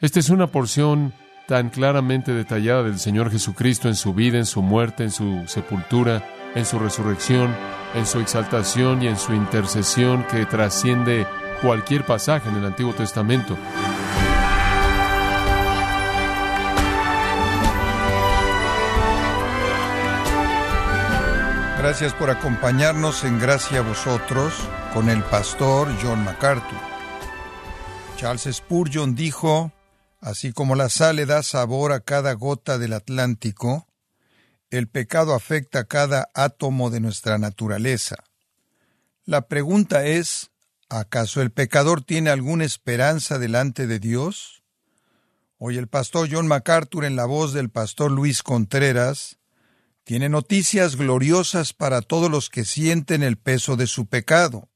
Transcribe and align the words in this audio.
Esta 0.00 0.18
es 0.18 0.30
una 0.30 0.46
porción 0.46 1.12
tan 1.46 1.68
claramente 1.68 2.32
detallada 2.32 2.84
del 2.84 2.98
Señor 2.98 3.30
Jesucristo 3.30 3.86
en 3.86 3.94
su 3.94 4.14
vida, 4.14 4.38
en 4.38 4.46
su 4.46 4.62
muerte, 4.62 5.04
en 5.04 5.10
su 5.10 5.42
sepultura, 5.46 6.26
en 6.54 6.64
su 6.64 6.78
resurrección, 6.78 7.54
en 7.94 8.06
su 8.06 8.18
exaltación 8.18 9.02
y 9.02 9.08
en 9.08 9.18
su 9.18 9.34
intercesión 9.34 10.24
que 10.24 10.46
trasciende 10.46 11.26
cualquier 11.60 12.06
pasaje 12.06 12.48
en 12.48 12.56
el 12.56 12.64
Antiguo 12.64 12.94
Testamento. 12.94 13.58
Gracias 21.76 22.14
por 22.14 22.30
acompañarnos 22.30 23.24
en 23.24 23.38
Gracia 23.38 23.80
a 23.80 23.82
vosotros 23.82 24.54
con 24.94 25.10
el 25.10 25.22
pastor 25.24 25.88
John 26.02 26.24
MacArthur. 26.24 26.78
Charles 28.16 28.48
Spurgeon 28.50 29.14
dijo, 29.14 29.72
así 30.20 30.52
como 30.52 30.74
la 30.74 30.88
sal 30.88 31.16
le 31.16 31.26
da 31.26 31.42
sabor 31.42 31.92
a 31.92 32.00
cada 32.00 32.32
gota 32.34 32.78
del 32.78 32.92
Atlántico, 32.92 33.86
el 34.70 34.88
pecado 34.88 35.34
afecta 35.34 35.80
a 35.80 35.84
cada 35.84 36.28
átomo 36.34 36.90
de 36.90 37.00
nuestra 37.00 37.38
naturaleza. 37.38 38.16
La 39.24 39.48
pregunta 39.48 40.06
es, 40.06 40.50
¿acaso 40.88 41.42
el 41.42 41.50
pecador 41.50 42.02
tiene 42.02 42.30
alguna 42.30 42.64
esperanza 42.64 43.38
delante 43.38 43.86
de 43.86 43.98
Dios? 43.98 44.62
Hoy 45.58 45.76
el 45.76 45.88
pastor 45.88 46.28
John 46.30 46.46
MacArthur 46.46 47.04
en 47.04 47.16
la 47.16 47.26
voz 47.26 47.52
del 47.52 47.70
pastor 47.70 48.10
Luis 48.10 48.42
Contreras 48.42 49.38
tiene 50.04 50.28
noticias 50.28 50.96
gloriosas 50.96 51.72
para 51.72 52.00
todos 52.02 52.30
los 52.30 52.48
que 52.48 52.64
sienten 52.64 53.22
el 53.22 53.36
peso 53.36 53.76
de 53.76 53.86
su 53.86 54.06
pecado. 54.06 54.68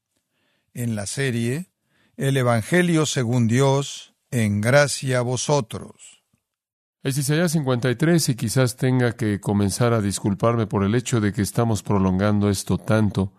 En 0.72 0.94
la 0.94 1.06
serie, 1.06 1.70
El 2.16 2.36
Evangelio 2.36 3.06
según 3.06 3.48
Dios, 3.48 4.13
en 4.34 4.60
gracia 4.60 5.18
a 5.18 5.22
vosotros. 5.22 6.24
Es 7.04 7.16
Isaías 7.16 7.52
53 7.52 8.30
y 8.30 8.34
quizás 8.34 8.76
tenga 8.76 9.12
que 9.12 9.38
comenzar 9.38 9.92
a 9.92 10.00
disculparme 10.00 10.66
por 10.66 10.82
el 10.82 10.96
hecho 10.96 11.20
de 11.20 11.32
que 11.32 11.42
estamos 11.42 11.84
prolongando 11.84 12.50
esto 12.50 12.76
tanto, 12.76 13.32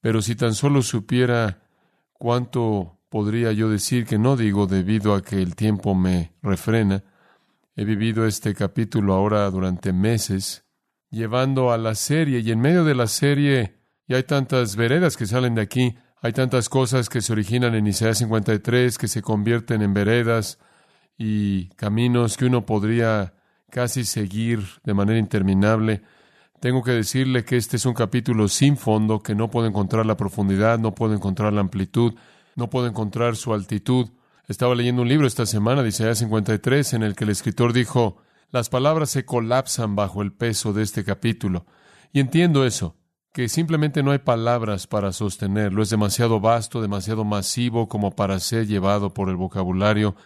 pero 0.00 0.22
si 0.22 0.36
tan 0.36 0.54
solo 0.54 0.80
supiera 0.80 1.68
cuánto 2.14 2.98
podría 3.10 3.52
yo 3.52 3.68
decir 3.68 4.06
que 4.06 4.16
no 4.16 4.38
digo 4.38 4.66
debido 4.66 5.14
a 5.14 5.22
que 5.22 5.42
el 5.42 5.54
tiempo 5.54 5.94
me 5.94 6.32
refrena. 6.40 7.04
He 7.76 7.84
vivido 7.84 8.26
este 8.26 8.54
capítulo 8.54 9.12
ahora 9.12 9.50
durante 9.50 9.92
meses 9.92 10.64
llevando 11.10 11.72
a 11.72 11.78
la 11.78 11.94
serie 11.94 12.40
y 12.40 12.50
en 12.50 12.60
medio 12.60 12.84
de 12.84 12.94
la 12.94 13.06
serie 13.06 13.76
y 14.06 14.14
hay 14.14 14.22
tantas 14.22 14.76
veredas 14.76 15.18
que 15.18 15.26
salen 15.26 15.54
de 15.56 15.60
aquí, 15.60 15.98
hay 16.20 16.32
tantas 16.32 16.68
cosas 16.68 17.08
que 17.08 17.20
se 17.20 17.32
originan 17.32 17.74
en 17.74 17.86
Isaías 17.86 18.18
53 18.18 18.98
que 18.98 19.08
se 19.08 19.22
convierten 19.22 19.82
en 19.82 19.94
veredas 19.94 20.58
y 21.16 21.68
caminos 21.70 22.36
que 22.36 22.46
uno 22.46 22.66
podría 22.66 23.34
casi 23.70 24.04
seguir 24.04 24.64
de 24.84 24.94
manera 24.94 25.18
interminable. 25.18 26.02
Tengo 26.60 26.82
que 26.82 26.92
decirle 26.92 27.44
que 27.44 27.56
este 27.56 27.76
es 27.76 27.86
un 27.86 27.94
capítulo 27.94 28.48
sin 28.48 28.76
fondo, 28.76 29.22
que 29.22 29.34
no 29.34 29.48
puedo 29.48 29.68
encontrar 29.68 30.06
la 30.06 30.16
profundidad, 30.16 30.78
no 30.78 30.94
puedo 30.94 31.14
encontrar 31.14 31.52
la 31.52 31.60
amplitud, 31.60 32.14
no 32.56 32.68
puedo 32.68 32.88
encontrar 32.88 33.36
su 33.36 33.54
altitud. 33.54 34.08
Estaba 34.48 34.74
leyendo 34.74 35.02
un 35.02 35.08
libro 35.08 35.26
esta 35.26 35.46
semana 35.46 35.82
de 35.82 35.90
Isaías 35.90 36.18
53 36.18 36.94
en 36.94 37.02
el 37.04 37.14
que 37.14 37.24
el 37.24 37.30
escritor 37.30 37.72
dijo, 37.72 38.16
las 38.50 38.70
palabras 38.70 39.10
se 39.10 39.24
colapsan 39.24 39.94
bajo 39.94 40.22
el 40.22 40.32
peso 40.32 40.72
de 40.72 40.82
este 40.82 41.04
capítulo. 41.04 41.66
Y 42.12 42.20
entiendo 42.20 42.64
eso, 42.64 42.96
que 43.38 43.48
simplemente 43.48 44.02
no 44.02 44.10
hay 44.10 44.18
palabras 44.18 44.88
para 44.88 45.12
sostenerlo. 45.12 45.80
Es 45.80 45.90
demasiado 45.90 46.40
vasto, 46.40 46.82
demasiado 46.82 47.24
masivo 47.24 47.88
como 47.88 48.16
para 48.16 48.40
ser 48.40 48.66
llevado 48.66 49.14
por 49.14 49.28
el 49.28 49.36
vocabulario. 49.36 50.16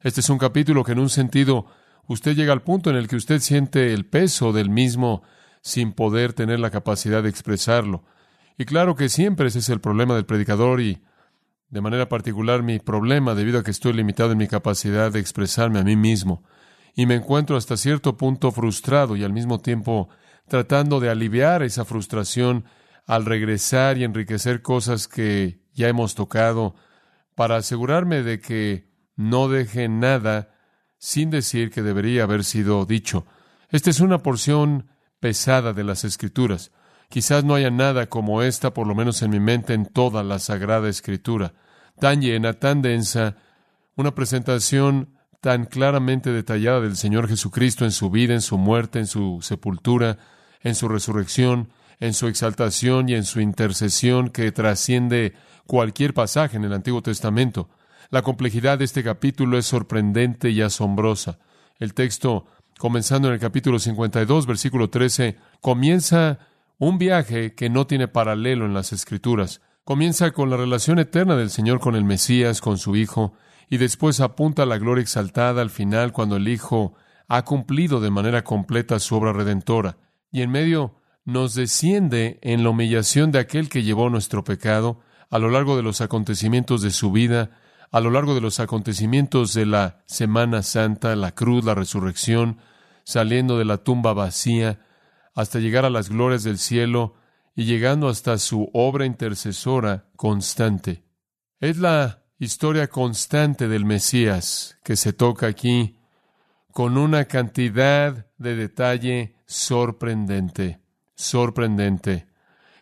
Este 0.00 0.22
es 0.22 0.30
un 0.30 0.38
capítulo 0.38 0.82
que 0.82 0.92
en 0.92 0.98
un 0.98 1.10
sentido 1.10 1.66
usted 2.06 2.34
llega 2.34 2.54
al 2.54 2.62
punto 2.62 2.88
en 2.88 2.96
el 2.96 3.08
que 3.08 3.16
usted 3.16 3.40
siente 3.40 3.92
el 3.92 4.06
peso 4.06 4.54
del 4.54 4.70
mismo 4.70 5.22
sin 5.60 5.92
poder 5.92 6.32
tener 6.32 6.60
la 6.60 6.70
capacidad 6.70 7.22
de 7.22 7.28
expresarlo. 7.28 8.04
Y 8.56 8.64
claro 8.64 8.96
que 8.96 9.10
siempre 9.10 9.48
ese 9.48 9.58
es 9.58 9.68
el 9.68 9.82
problema 9.82 10.14
del 10.14 10.24
predicador 10.24 10.80
y, 10.80 11.02
de 11.68 11.80
manera 11.82 12.08
particular, 12.08 12.62
mi 12.62 12.78
problema 12.78 13.34
debido 13.34 13.58
a 13.58 13.64
que 13.64 13.70
estoy 13.70 13.92
limitado 13.92 14.32
en 14.32 14.38
mi 14.38 14.48
capacidad 14.48 15.12
de 15.12 15.20
expresarme 15.20 15.78
a 15.78 15.84
mí 15.84 15.96
mismo 15.96 16.42
y 16.94 17.04
me 17.04 17.16
encuentro 17.16 17.58
hasta 17.58 17.76
cierto 17.76 18.16
punto 18.16 18.50
frustrado 18.50 19.14
y 19.14 19.24
al 19.24 19.32
mismo 19.34 19.60
tiempo 19.60 20.08
tratando 20.52 21.00
de 21.00 21.08
aliviar 21.08 21.62
esa 21.62 21.86
frustración 21.86 22.66
al 23.06 23.24
regresar 23.24 23.96
y 23.96 24.04
enriquecer 24.04 24.60
cosas 24.60 25.08
que 25.08 25.62
ya 25.72 25.88
hemos 25.88 26.14
tocado 26.14 26.74
para 27.34 27.56
asegurarme 27.56 28.22
de 28.22 28.38
que 28.42 28.86
no 29.16 29.48
deje 29.48 29.88
nada 29.88 30.54
sin 30.98 31.30
decir 31.30 31.70
que 31.70 31.80
debería 31.80 32.24
haber 32.24 32.44
sido 32.44 32.84
dicho. 32.84 33.24
Esta 33.70 33.88
es 33.88 34.00
una 34.00 34.18
porción 34.18 34.90
pesada 35.20 35.72
de 35.72 35.84
las 35.84 36.04
Escrituras. 36.04 36.70
Quizás 37.08 37.44
no 37.44 37.54
haya 37.54 37.70
nada 37.70 38.10
como 38.10 38.42
esta, 38.42 38.74
por 38.74 38.86
lo 38.86 38.94
menos 38.94 39.22
en 39.22 39.30
mi 39.30 39.40
mente, 39.40 39.72
en 39.72 39.86
toda 39.86 40.22
la 40.22 40.38
Sagrada 40.38 40.90
Escritura. 40.90 41.54
Tan 41.98 42.20
llena, 42.20 42.52
tan 42.52 42.82
densa, 42.82 43.36
una 43.96 44.14
presentación 44.14 45.16
tan 45.40 45.64
claramente 45.64 46.30
detallada 46.30 46.82
del 46.82 46.96
Señor 46.96 47.26
Jesucristo 47.26 47.86
en 47.86 47.90
su 47.90 48.10
vida, 48.10 48.34
en 48.34 48.42
su 48.42 48.58
muerte, 48.58 48.98
en 48.98 49.06
su 49.06 49.38
sepultura, 49.40 50.18
en 50.62 50.74
su 50.74 50.88
resurrección, 50.88 51.70
en 52.00 52.14
su 52.14 52.26
exaltación 52.26 53.08
y 53.08 53.14
en 53.14 53.24
su 53.24 53.40
intercesión 53.40 54.30
que 54.30 54.50
trasciende 54.52 55.34
cualquier 55.66 56.14
pasaje 56.14 56.56
en 56.56 56.64
el 56.64 56.72
Antiguo 56.72 57.02
Testamento. 57.02 57.68
La 58.10 58.22
complejidad 58.22 58.78
de 58.78 58.84
este 58.84 59.02
capítulo 59.02 59.56
es 59.56 59.66
sorprendente 59.66 60.50
y 60.50 60.60
asombrosa. 60.60 61.38
El 61.78 61.94
texto, 61.94 62.46
comenzando 62.78 63.28
en 63.28 63.34
el 63.34 63.40
capítulo 63.40 63.78
52, 63.78 64.46
versículo 64.46 64.90
13, 64.90 65.38
comienza 65.60 66.38
un 66.78 66.98
viaje 66.98 67.54
que 67.54 67.70
no 67.70 67.86
tiene 67.86 68.08
paralelo 68.08 68.66
en 68.66 68.74
las 68.74 68.92
Escrituras. 68.92 69.60
Comienza 69.84 70.32
con 70.32 70.50
la 70.50 70.56
relación 70.56 70.98
eterna 70.98 71.36
del 71.36 71.50
Señor 71.50 71.80
con 71.80 71.94
el 71.94 72.04
Mesías, 72.04 72.60
con 72.60 72.78
su 72.78 72.96
Hijo, 72.96 73.34
y 73.70 73.78
después 73.78 74.20
apunta 74.20 74.64
a 74.64 74.66
la 74.66 74.78
gloria 74.78 75.02
exaltada 75.02 75.62
al 75.62 75.70
final 75.70 76.12
cuando 76.12 76.36
el 76.36 76.48
Hijo 76.48 76.94
ha 77.28 77.44
cumplido 77.44 78.00
de 78.00 78.10
manera 78.10 78.44
completa 78.44 78.98
su 78.98 79.16
obra 79.16 79.32
redentora. 79.32 79.96
Y 80.32 80.42
en 80.42 80.50
medio 80.50 80.96
nos 81.24 81.54
desciende 81.54 82.40
en 82.42 82.64
la 82.64 82.70
humillación 82.70 83.30
de 83.30 83.38
aquel 83.38 83.68
que 83.68 83.82
llevó 83.84 84.10
nuestro 84.10 84.42
pecado 84.42 85.00
a 85.30 85.38
lo 85.38 85.50
largo 85.50 85.76
de 85.76 85.82
los 85.82 86.00
acontecimientos 86.00 86.82
de 86.82 86.90
su 86.90 87.12
vida, 87.12 87.50
a 87.90 88.00
lo 88.00 88.10
largo 88.10 88.34
de 88.34 88.40
los 88.40 88.58
acontecimientos 88.58 89.54
de 89.54 89.66
la 89.66 90.02
Semana 90.06 90.62
Santa, 90.62 91.14
la 91.14 91.32
cruz, 91.32 91.64
la 91.64 91.74
resurrección, 91.74 92.58
saliendo 93.04 93.58
de 93.58 93.66
la 93.66 93.78
tumba 93.78 94.14
vacía, 94.14 94.80
hasta 95.34 95.58
llegar 95.58 95.84
a 95.84 95.90
las 95.90 96.08
glorias 96.08 96.42
del 96.42 96.58
cielo 96.58 97.14
y 97.54 97.64
llegando 97.64 98.08
hasta 98.08 98.38
su 98.38 98.70
obra 98.72 99.06
intercesora 99.06 100.06
constante. 100.16 101.04
Es 101.60 101.78
la 101.78 102.24
historia 102.38 102.88
constante 102.88 103.68
del 103.68 103.84
Mesías 103.84 104.78
que 104.82 104.96
se 104.96 105.12
toca 105.12 105.46
aquí 105.46 106.01
con 106.72 106.96
una 106.96 107.26
cantidad 107.26 108.26
de 108.38 108.56
detalle 108.56 109.36
sorprendente, 109.46 110.80
sorprendente, 111.14 112.26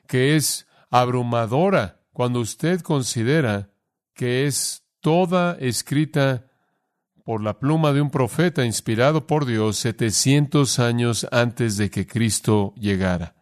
que 0.07 0.37
es 0.37 0.67
abrumadora 0.91 2.01
cuando 2.13 2.41
usted 2.41 2.81
considera 2.81 3.71
que 4.15 4.47
es 4.47 4.85
toda 5.01 5.57
escrita 5.61 6.47
por 7.25 7.43
la 7.43 7.59
pluma 7.59 7.93
de 7.93 8.01
un 8.01 8.11
profeta 8.11 8.65
inspirado 8.65 9.27
por 9.27 9.45
Dios 9.45 9.77
700 9.79 10.79
años 10.79 11.27
antes 11.31 11.77
de 11.77 11.91
que 11.91 12.07
Cristo 12.07 12.75
llegara. 12.77 13.35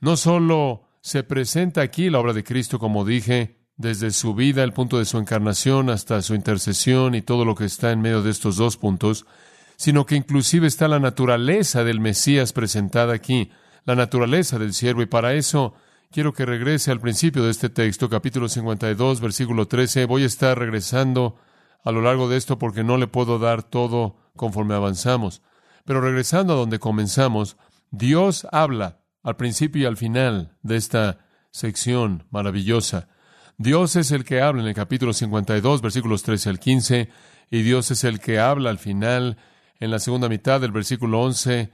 No 0.00 0.16
solo 0.16 0.88
se 1.00 1.22
presenta 1.22 1.80
aquí 1.80 2.10
la 2.10 2.18
obra 2.18 2.32
de 2.32 2.44
Cristo, 2.44 2.78
como 2.78 3.04
dije, 3.04 3.56
desde 3.76 4.10
su 4.10 4.34
vida, 4.34 4.64
el 4.64 4.72
punto 4.72 4.98
de 4.98 5.04
su 5.04 5.18
encarnación, 5.18 5.90
hasta 5.90 6.22
su 6.22 6.34
intercesión 6.34 7.14
y 7.14 7.22
todo 7.22 7.44
lo 7.44 7.54
que 7.54 7.66
está 7.66 7.92
en 7.92 8.00
medio 8.00 8.22
de 8.22 8.30
estos 8.30 8.56
dos 8.56 8.76
puntos, 8.76 9.26
sino 9.76 10.06
que 10.06 10.16
inclusive 10.16 10.66
está 10.66 10.88
la 10.88 11.00
naturaleza 11.00 11.84
del 11.84 12.00
Mesías 12.00 12.52
presentada 12.52 13.14
aquí, 13.14 13.50
la 13.84 13.94
naturaleza 13.94 14.58
del 14.58 14.74
siervo, 14.74 15.02
y 15.02 15.06
para 15.06 15.34
eso 15.34 15.74
quiero 16.10 16.32
que 16.32 16.46
regrese 16.46 16.90
al 16.90 17.00
principio 17.00 17.44
de 17.44 17.50
este 17.50 17.68
texto, 17.68 18.08
capítulo 18.08 18.48
52, 18.48 19.20
versículo 19.20 19.68
13. 19.68 20.06
Voy 20.06 20.22
a 20.22 20.26
estar 20.26 20.58
regresando 20.58 21.36
a 21.84 21.92
lo 21.92 22.02
largo 22.02 22.28
de 22.28 22.36
esto 22.36 22.58
porque 22.58 22.82
no 22.82 22.96
le 22.96 23.06
puedo 23.06 23.38
dar 23.38 23.62
todo 23.62 24.16
conforme 24.34 24.74
avanzamos. 24.74 25.42
Pero 25.84 26.00
regresando 26.00 26.54
a 26.54 26.56
donde 26.56 26.78
comenzamos, 26.78 27.56
Dios 27.90 28.46
habla 28.50 28.98
al 29.22 29.36
principio 29.36 29.82
y 29.82 29.86
al 29.86 29.96
final 29.96 30.56
de 30.62 30.76
esta 30.76 31.18
sección 31.50 32.24
maravillosa. 32.30 33.08
Dios 33.56 33.96
es 33.96 34.10
el 34.10 34.24
que 34.24 34.40
habla 34.40 34.62
en 34.62 34.68
el 34.68 34.74
capítulo 34.74 35.12
52, 35.12 35.80
versículos 35.80 36.22
13 36.22 36.50
al 36.50 36.58
15, 36.58 37.08
y 37.50 37.62
Dios 37.62 37.90
es 37.90 38.04
el 38.04 38.20
que 38.20 38.38
habla 38.38 38.70
al 38.70 38.78
final, 38.78 39.38
en 39.80 39.90
la 39.90 39.98
segunda 39.98 40.28
mitad 40.28 40.60
del 40.60 40.72
versículo 40.72 41.20
11 41.22 41.70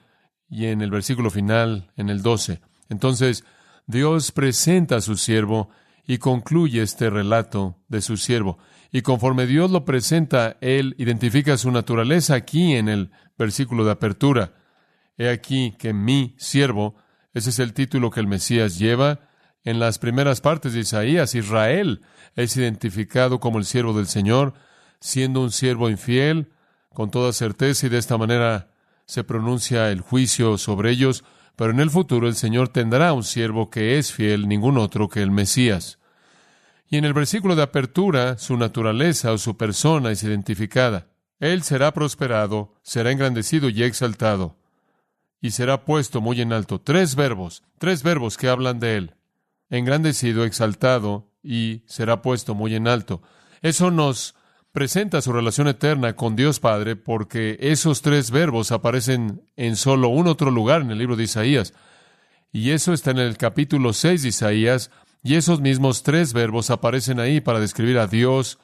y 0.48 0.66
en 0.66 0.82
el 0.82 0.90
versículo 0.90 1.30
final, 1.30 1.90
en 1.96 2.10
el 2.10 2.22
12. 2.22 2.60
Entonces, 2.88 3.44
Dios 3.86 4.32
presenta 4.32 4.96
a 4.96 5.00
su 5.00 5.16
siervo 5.16 5.70
y 6.06 6.18
concluye 6.18 6.82
este 6.82 7.10
relato 7.10 7.78
de 7.88 8.00
su 8.00 8.16
siervo. 8.16 8.58
Y 8.90 9.02
conforme 9.02 9.46
Dios 9.46 9.70
lo 9.70 9.84
presenta, 9.84 10.56
Él 10.60 10.94
identifica 10.98 11.56
su 11.56 11.70
naturaleza 11.70 12.34
aquí 12.34 12.74
en 12.74 12.88
el 12.88 13.10
versículo 13.38 13.84
de 13.84 13.92
apertura. 13.92 14.52
He 15.16 15.28
aquí 15.28 15.74
que 15.78 15.92
mi 15.92 16.34
siervo, 16.38 16.96
ese 17.32 17.50
es 17.50 17.58
el 17.58 17.72
título 17.72 18.10
que 18.10 18.20
el 18.20 18.26
Mesías 18.26 18.78
lleva. 18.78 19.20
En 19.64 19.78
las 19.78 19.98
primeras 19.98 20.40
partes 20.40 20.72
de 20.72 20.80
Isaías, 20.80 21.34
Israel 21.34 22.02
es 22.34 22.56
identificado 22.56 23.40
como 23.40 23.58
el 23.58 23.64
siervo 23.64 23.94
del 23.94 24.06
Señor, 24.06 24.54
siendo 25.00 25.40
un 25.40 25.52
siervo 25.52 25.88
infiel, 25.88 26.52
con 26.92 27.10
toda 27.10 27.32
certeza, 27.32 27.86
y 27.86 27.90
de 27.90 27.98
esta 27.98 28.18
manera 28.18 28.70
se 29.06 29.24
pronuncia 29.24 29.90
el 29.90 30.00
juicio 30.00 30.58
sobre 30.58 30.90
ellos, 30.90 31.24
pero 31.56 31.70
en 31.70 31.80
el 31.80 31.90
futuro 31.90 32.28
el 32.28 32.34
Señor 32.34 32.68
tendrá 32.68 33.12
un 33.12 33.24
siervo 33.24 33.70
que 33.70 33.98
es 33.98 34.12
fiel, 34.12 34.48
ningún 34.48 34.78
otro 34.78 35.08
que 35.08 35.22
el 35.22 35.30
Mesías. 35.30 35.98
Y 36.88 36.98
en 36.98 37.04
el 37.04 37.12
versículo 37.12 37.56
de 37.56 37.62
apertura, 37.62 38.38
su 38.38 38.56
naturaleza 38.56 39.32
o 39.32 39.38
su 39.38 39.56
persona 39.56 40.10
es 40.10 40.22
identificada. 40.22 41.08
Él 41.40 41.62
será 41.62 41.92
prosperado, 41.92 42.74
será 42.82 43.10
engrandecido 43.10 43.68
y 43.68 43.82
exaltado, 43.82 44.56
y 45.40 45.50
será 45.50 45.84
puesto 45.84 46.20
muy 46.20 46.40
en 46.40 46.52
alto. 46.52 46.80
Tres 46.80 47.16
verbos, 47.16 47.62
tres 47.78 48.02
verbos 48.02 48.36
que 48.36 48.48
hablan 48.48 48.78
de 48.78 48.96
él. 48.96 49.14
Engrandecido, 49.70 50.44
exaltado 50.44 51.32
y 51.42 51.82
será 51.86 52.22
puesto 52.22 52.54
muy 52.54 52.74
en 52.74 52.86
alto. 52.86 53.22
Eso 53.62 53.90
nos 53.90 54.34
presenta 54.72 55.20
su 55.20 55.32
relación 55.32 55.68
eterna 55.68 56.16
con 56.16 56.34
Dios 56.34 56.58
Padre 56.58 56.96
porque 56.96 57.58
esos 57.60 58.02
tres 58.02 58.30
verbos 58.30 58.72
aparecen 58.72 59.42
en 59.56 59.76
solo 59.76 60.08
un 60.08 60.26
otro 60.26 60.50
lugar 60.50 60.80
en 60.80 60.90
el 60.90 60.98
libro 60.98 61.14
de 61.14 61.24
Isaías. 61.24 61.74
Y 62.52 62.70
eso 62.70 62.92
está 62.92 63.12
en 63.12 63.18
el 63.18 63.36
capítulo 63.36 63.92
6 63.92 64.22
de 64.22 64.28
Isaías, 64.28 64.90
y 65.22 65.36
esos 65.36 65.60
mismos 65.60 66.02
tres 66.02 66.32
verbos 66.32 66.70
aparecen 66.70 67.20
ahí 67.20 67.40
para 67.40 67.60
describir 67.60 67.98
a 67.98 68.06
Dios 68.06 68.58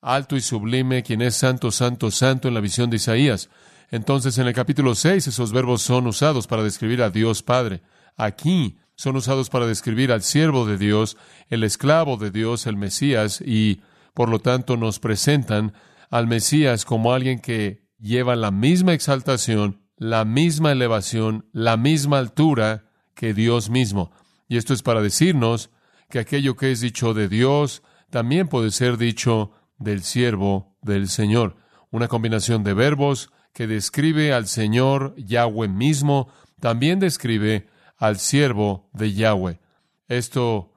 alto 0.00 0.36
y 0.36 0.40
sublime, 0.40 1.02
quien 1.02 1.22
es 1.22 1.36
santo, 1.36 1.70
santo, 1.70 2.10
santo 2.10 2.48
en 2.48 2.54
la 2.54 2.60
visión 2.60 2.90
de 2.90 2.96
Isaías. 2.96 3.48
Entonces, 3.90 4.36
en 4.38 4.46
el 4.46 4.52
capítulo 4.52 4.94
6 4.94 5.28
esos 5.28 5.52
verbos 5.52 5.82
son 5.82 6.06
usados 6.06 6.46
para 6.46 6.62
describir 6.62 7.02
a 7.02 7.10
Dios 7.10 7.42
Padre. 7.42 7.82
Aquí 8.16 8.78
son 8.94 9.16
usados 9.16 9.48
para 9.48 9.66
describir 9.66 10.12
al 10.12 10.22
siervo 10.22 10.66
de 10.66 10.76
Dios, 10.76 11.16
el 11.48 11.62
esclavo 11.62 12.16
de 12.16 12.30
Dios, 12.30 12.66
el 12.66 12.76
Mesías, 12.76 13.40
y 13.40 13.80
por 14.14 14.28
lo 14.28 14.38
tanto, 14.38 14.76
nos 14.76 14.98
presentan 14.98 15.72
al 16.10 16.26
Mesías 16.26 16.84
como 16.84 17.12
alguien 17.12 17.40
que 17.40 17.86
lleva 17.98 18.36
la 18.36 18.50
misma 18.50 18.92
exaltación, 18.92 19.80
la 19.96 20.24
misma 20.24 20.72
elevación, 20.72 21.48
la 21.52 21.76
misma 21.76 22.18
altura 22.18 22.84
que 23.14 23.34
Dios 23.34 23.70
mismo. 23.70 24.10
Y 24.48 24.56
esto 24.56 24.74
es 24.74 24.82
para 24.82 25.00
decirnos 25.00 25.70
que 26.10 26.18
aquello 26.18 26.56
que 26.56 26.72
es 26.72 26.80
dicho 26.80 27.14
de 27.14 27.28
Dios 27.28 27.82
también 28.10 28.48
puede 28.48 28.70
ser 28.70 28.98
dicho 28.98 29.52
del 29.78 30.02
siervo 30.02 30.76
del 30.82 31.08
Señor. 31.08 31.56
Una 31.90 32.08
combinación 32.08 32.62
de 32.64 32.74
verbos 32.74 33.30
que 33.52 33.66
describe 33.66 34.32
al 34.32 34.46
Señor 34.46 35.14
Yahweh 35.16 35.68
mismo, 35.68 36.28
también 36.60 36.98
describe 36.98 37.68
al 37.96 38.18
siervo 38.18 38.90
de 38.92 39.12
Yahweh. 39.12 39.60
Esto 40.08 40.71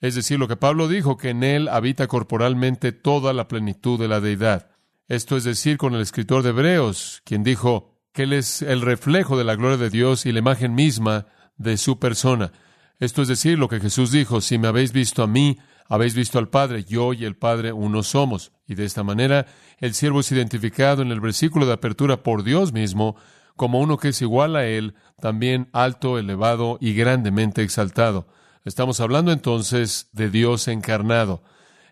es 0.00 0.14
decir, 0.14 0.38
lo 0.38 0.48
que 0.48 0.56
Pablo 0.56 0.88
dijo, 0.88 1.16
que 1.16 1.30
en 1.30 1.42
él 1.42 1.68
habita 1.68 2.06
corporalmente 2.06 2.92
toda 2.92 3.32
la 3.32 3.48
plenitud 3.48 3.98
de 3.98 4.08
la 4.08 4.20
deidad. 4.20 4.70
Esto 5.08 5.36
es 5.36 5.44
decir, 5.44 5.78
con 5.78 5.94
el 5.94 6.00
escritor 6.00 6.42
de 6.42 6.50
Hebreos, 6.50 7.22
quien 7.24 7.42
dijo 7.42 7.98
que 8.12 8.24
él 8.24 8.32
es 8.32 8.62
el 8.62 8.82
reflejo 8.82 9.36
de 9.36 9.44
la 9.44 9.56
gloria 9.56 9.76
de 9.76 9.90
Dios 9.90 10.26
y 10.26 10.32
la 10.32 10.38
imagen 10.38 10.74
misma 10.74 11.26
de 11.56 11.76
su 11.76 11.98
persona. 11.98 12.52
Esto 13.00 13.22
es 13.22 13.28
decir, 13.28 13.58
lo 13.58 13.68
que 13.68 13.80
Jesús 13.80 14.10
dijo, 14.10 14.40
si 14.40 14.58
me 14.58 14.68
habéis 14.68 14.92
visto 14.92 15.22
a 15.22 15.26
mí, 15.26 15.58
habéis 15.88 16.14
visto 16.14 16.38
al 16.38 16.48
Padre, 16.48 16.84
yo 16.84 17.12
y 17.12 17.24
el 17.24 17.36
Padre 17.36 17.72
uno 17.72 18.02
somos. 18.02 18.52
Y 18.66 18.74
de 18.74 18.84
esta 18.84 19.02
manera, 19.02 19.46
el 19.78 19.94
siervo 19.94 20.20
es 20.20 20.30
identificado 20.30 21.02
en 21.02 21.10
el 21.10 21.20
versículo 21.20 21.66
de 21.66 21.72
apertura 21.72 22.22
por 22.22 22.42
Dios 22.44 22.72
mismo 22.72 23.16
como 23.58 23.80
uno 23.80 23.98
que 23.98 24.08
es 24.08 24.22
igual 24.22 24.54
a 24.54 24.64
él, 24.66 24.94
también 25.20 25.68
alto, 25.72 26.16
elevado 26.18 26.78
y 26.80 26.94
grandemente 26.94 27.62
exaltado. 27.62 28.28
Estamos 28.68 29.00
hablando 29.00 29.32
entonces 29.32 30.10
de 30.12 30.28
Dios 30.28 30.68
encarnado. 30.68 31.42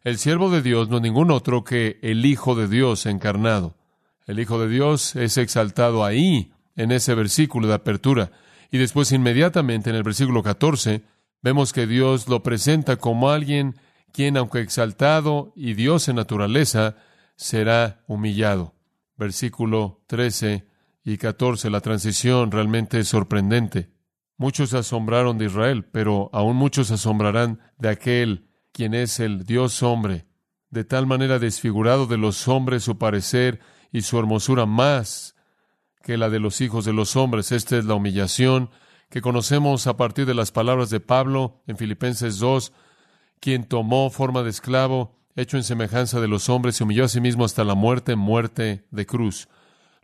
El 0.05 0.19
siervo 0.19 0.50
de 0.50 0.61
Dios 0.61 0.90
no 0.90 0.96
es 0.96 1.02
ningún 1.02 1.31
otro 1.31 1.64
que 1.64 1.99
el 2.02 2.26
Hijo 2.26 2.55
de 2.55 2.69
Dios 2.69 3.06
encarnado. 3.06 3.78
El 4.26 4.40
Hijo 4.40 4.61
de 4.61 4.69
Dios 4.69 5.17
es 5.17 5.38
exaltado 5.38 6.05
ahí, 6.05 6.52
en 6.76 6.93
ese 6.93 7.14
versículo 7.14 7.67
de 7.67 7.73
apertura. 7.73 8.31
Y 8.70 8.76
después 8.76 9.11
inmediatamente 9.12 9.88
en 9.88 9.96
el 9.96 10.02
versículo 10.02 10.43
14 10.43 11.02
vemos 11.40 11.73
que 11.73 11.87
Dios 11.87 12.28
lo 12.28 12.43
presenta 12.43 12.96
como 12.96 13.31
alguien 13.31 13.76
quien, 14.12 14.37
aunque 14.37 14.61
exaltado 14.61 15.55
y 15.56 15.73
Dios 15.73 16.08
en 16.08 16.17
naturaleza, 16.17 16.96
será 17.37 18.05
humillado. 18.06 18.75
Versículo 19.17 20.02
13 20.08 20.67
y 21.05 21.17
14, 21.17 21.70
la 21.70 21.81
transición 21.81 22.50
realmente 22.50 23.00
es 23.00 23.08
sorprendente. 23.08 23.96
Muchos 24.38 24.71
se 24.71 24.79
asombraron 24.79 25.38
de 25.38 25.47
Israel, 25.47 25.85
pero 25.85 26.29
aún 26.33 26.56
muchos 26.56 26.88
se 26.88 26.94
asombrarán 26.94 27.61
de 27.79 27.88
aquel 27.88 28.49
quien 28.73 28.93
es 28.93 29.19
el 29.21 29.44
Dios 29.44 29.83
hombre, 29.83 30.27
de 30.71 30.85
tal 30.85 31.06
manera 31.06 31.38
desfigurado 31.38 32.06
de 32.06 32.19
los 32.19 32.47
hombres 32.47 32.85
su 32.85 32.99
parecer 32.99 33.61
y 33.93 34.03
su 34.03 34.19
hermosura 34.19 34.67
más 34.67 35.37
que 36.03 36.19
la 36.19 36.29
de 36.29 36.38
los 36.38 36.61
hijos 36.61 36.85
de 36.85 36.93
los 36.93 37.17
hombres. 37.17 37.50
Esta 37.50 37.79
es 37.79 37.87
la 37.87 37.94
humillación 37.94 38.71
que 39.09 39.23
conocemos 39.23 39.87
a 39.87 39.97
partir 39.97 40.27
de 40.27 40.35
las 40.35 40.53
palabras 40.53 40.91
de 40.91 41.00
Pablo 41.00 41.62
en 41.67 41.79
Filipenses 41.79 42.38
2, 42.38 42.73
quien 43.41 43.65
tomó 43.65 44.11
forma 44.11 44.43
de 44.43 44.50
esclavo, 44.50 45.17
hecho 45.35 45.56
en 45.56 45.65
semejanza 45.65 46.21
de 46.21 46.29
los 46.29 46.49
hombres, 46.49 46.77
se 46.77 46.85
humilló 46.85 47.05
a 47.05 47.09
sí 47.09 47.21
mismo 47.21 47.44
hasta 47.44 47.65
la 47.65 47.75
muerte, 47.75 48.17
muerte 48.17 48.87
de 48.91 49.06
cruz. 49.06 49.49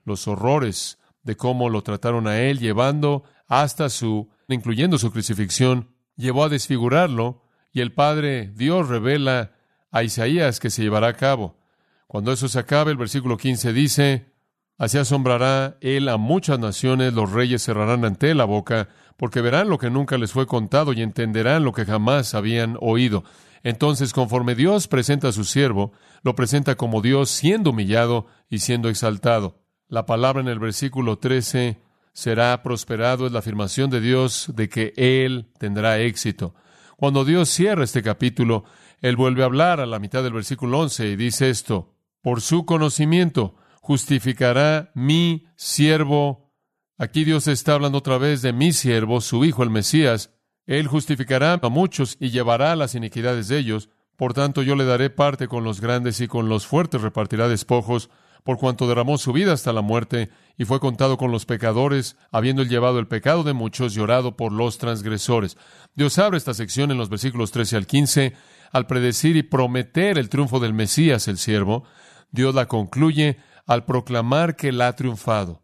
Los 0.05 0.27
horrores 0.27 0.99
de 1.23 1.37
cómo 1.37 1.69
lo 1.69 1.83
trataron 1.83 2.27
a 2.27 2.41
él, 2.41 2.59
llevando 2.59 3.25
hasta 3.53 3.91
su, 3.91 4.31
incluyendo 4.49 4.97
su 4.97 5.13
crucifixión, 5.13 5.91
llevó 6.17 6.45
a 6.45 6.49
desfigurarlo, 6.49 7.43
y 7.71 7.83
el 7.83 7.93
Padre 7.93 8.51
Dios 8.55 8.89
revela 8.89 9.53
a 9.91 10.03
Isaías 10.03 10.59
que 10.59 10.71
se 10.71 10.83
llevará 10.83 11.09
a 11.09 11.13
cabo. 11.13 11.59
Cuando 12.07 12.33
eso 12.33 12.49
se 12.49 12.59
acabe, 12.59 12.93
el 12.93 12.97
versículo 12.97 13.37
15 13.37 13.75
dice, 13.75 14.33
Así 14.79 14.97
asombrará 14.97 15.77
él 15.83 16.09
a 16.09 16.17
muchas 16.17 16.59
naciones, 16.59 17.13
los 17.13 17.31
reyes 17.31 17.63
cerrarán 17.63 18.07
ante 18.07 18.35
la 18.35 18.47
boca, 18.47 18.89
porque 19.19 19.43
verán 19.43 19.69
lo 19.69 19.77
que 19.77 19.91
nunca 19.91 20.17
les 20.17 20.33
fue 20.33 20.47
contado 20.47 20.95
y 20.95 21.03
entenderán 21.03 21.63
lo 21.63 21.73
que 21.73 21.85
jamás 21.85 22.35
habían 22.35 22.79
oído. 22.81 23.23
Entonces, 23.63 24.15
conforme 24.15 24.55
Dios 24.55 24.89
presenta 24.89 25.29
a 25.29 25.33
su 25.33 25.45
siervo, 25.45 25.93
lo 26.23 26.35
presenta 26.35 26.77
como 26.77 27.03
Dios 27.03 27.29
siendo 27.29 27.69
humillado 27.69 28.29
y 28.49 28.61
siendo 28.61 28.89
exaltado. 28.89 29.61
La 29.89 30.07
palabra 30.07 30.41
en 30.41 30.49
el 30.49 30.59
versículo 30.59 31.19
13 31.19 31.92
será 32.13 32.63
prosperado 32.63 33.27
es 33.27 33.33
la 33.33 33.39
afirmación 33.41 33.91
de 33.91 34.01
Dios 34.01 34.51
de 34.55 34.69
que 34.69 34.93
Él 34.97 35.51
tendrá 35.59 35.99
éxito. 35.99 36.55
Cuando 36.97 37.25
Dios 37.25 37.49
cierra 37.49 37.85
este 37.85 38.03
capítulo, 38.03 38.65
Él 39.01 39.17
vuelve 39.17 39.43
a 39.43 39.47
hablar 39.47 39.81
a 39.81 39.87
la 39.87 39.99
mitad 39.99 40.23
del 40.23 40.35
versículo 40.35 40.79
11 40.81 41.09
y 41.09 41.17
dice 41.17 41.51
esto, 41.51 41.95
por 42.21 42.41
su 42.41 42.65
conocimiento 42.65 43.57
justificará 43.81 44.93
mi 44.95 45.47
siervo. 45.57 46.53
Aquí 46.99 47.25
Dios 47.25 47.49
está 47.49 47.75
hablando 47.75 47.99
otra 47.99 48.19
vez 48.19 48.43
de 48.43 48.53
mi 48.53 48.73
siervo, 48.73 49.21
su 49.21 49.45
Hijo 49.45 49.63
el 49.63 49.71
Mesías. 49.71 50.31
Él 50.67 50.87
justificará 50.87 51.59
a 51.61 51.69
muchos 51.69 52.17
y 52.21 52.31
llevará 52.31 52.77
las 52.77 52.95
iniquidades 52.95 53.49
de 53.49 53.59
ellos. 53.59 53.89
Por 54.17 54.35
tanto, 54.35 54.63
yo 54.63 54.77
le 54.77 54.85
daré 54.85 55.11
parte 55.11 55.49
con 55.49 55.65
los 55.65 55.81
grandes 55.81 56.21
y 56.21 56.29
con 56.29 56.49
los 56.49 56.67
fuertes 56.67 57.03
repartirá 57.03 57.49
despojos 57.49 58.11
por 58.45 58.59
cuanto 58.59 58.89
derramó 58.89 59.19
su 59.19 59.33
vida 59.33 59.53
hasta 59.53 59.73
la 59.73 59.83
muerte 59.83 60.31
y 60.59 60.65
fue 60.65 60.81
contado 60.81 61.17
con 61.17 61.31
los 61.31 61.47
pecadores, 61.47 62.17
habiendo 62.31 62.63
llevado 62.63 62.99
el 62.99 63.07
pecado 63.07 63.45
de 63.45 63.53
muchos 63.53 63.97
y 63.97 64.01
orado 64.01 64.37
por 64.37 64.53
los 64.53 64.79
transgresores. 64.79 65.57
Dios 65.95 66.19
abre 66.19 66.39
esta 66.39 66.55
sección 66.55 66.91
en 66.91 66.99
los 66.99 67.09
versículos 67.09 67.53
13 67.53 67.77
al 67.77 67.87
15 67.87 68.33
al 68.73 68.87
predecir 68.87 69.37
y 69.37 69.43
prometer 69.43 70.19
el 70.19 70.29
triunfo 70.29 70.59
del 70.59 70.73
Mesías, 70.73 71.29
el 71.29 71.39
siervo. 71.39 71.85
Dios 72.31 72.55
la 72.55 72.67
concluye 72.67 73.37
al 73.67 73.85
proclamar 73.85 74.57
que 74.57 74.69
él 74.69 74.81
ha 74.81 74.95
triunfado. 74.97 75.63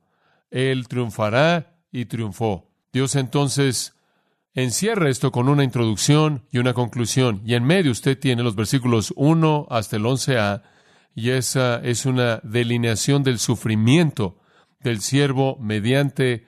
Él 0.51 0.87
triunfará 0.89 1.79
y 1.91 2.05
triunfó. 2.05 2.71
Dios 2.93 3.17
entonces 3.17 3.95
encierra 4.55 5.09
esto 5.09 5.33
con 5.33 5.49
una 5.49 5.65
introducción 5.65 6.45
y 6.51 6.59
una 6.59 6.75
conclusión. 6.75 7.43
Y 7.45 7.55
en 7.55 7.65
medio 7.65 7.93
usted 7.93 8.19
tiene 8.19 8.43
los 8.43 8.57
versículos 8.57 9.13
1 9.17 9.67
hasta 9.71 9.97
el 9.97 10.03
11a 10.05 10.63
y 11.19 11.33
esa 11.33 11.81
es 11.83 12.07
una 12.07 12.39
delineación 12.45 13.25
del 13.25 13.41
sufrimiento 13.41 14.39
del 14.79 15.01
siervo 15.01 15.57
mediante 15.61 16.47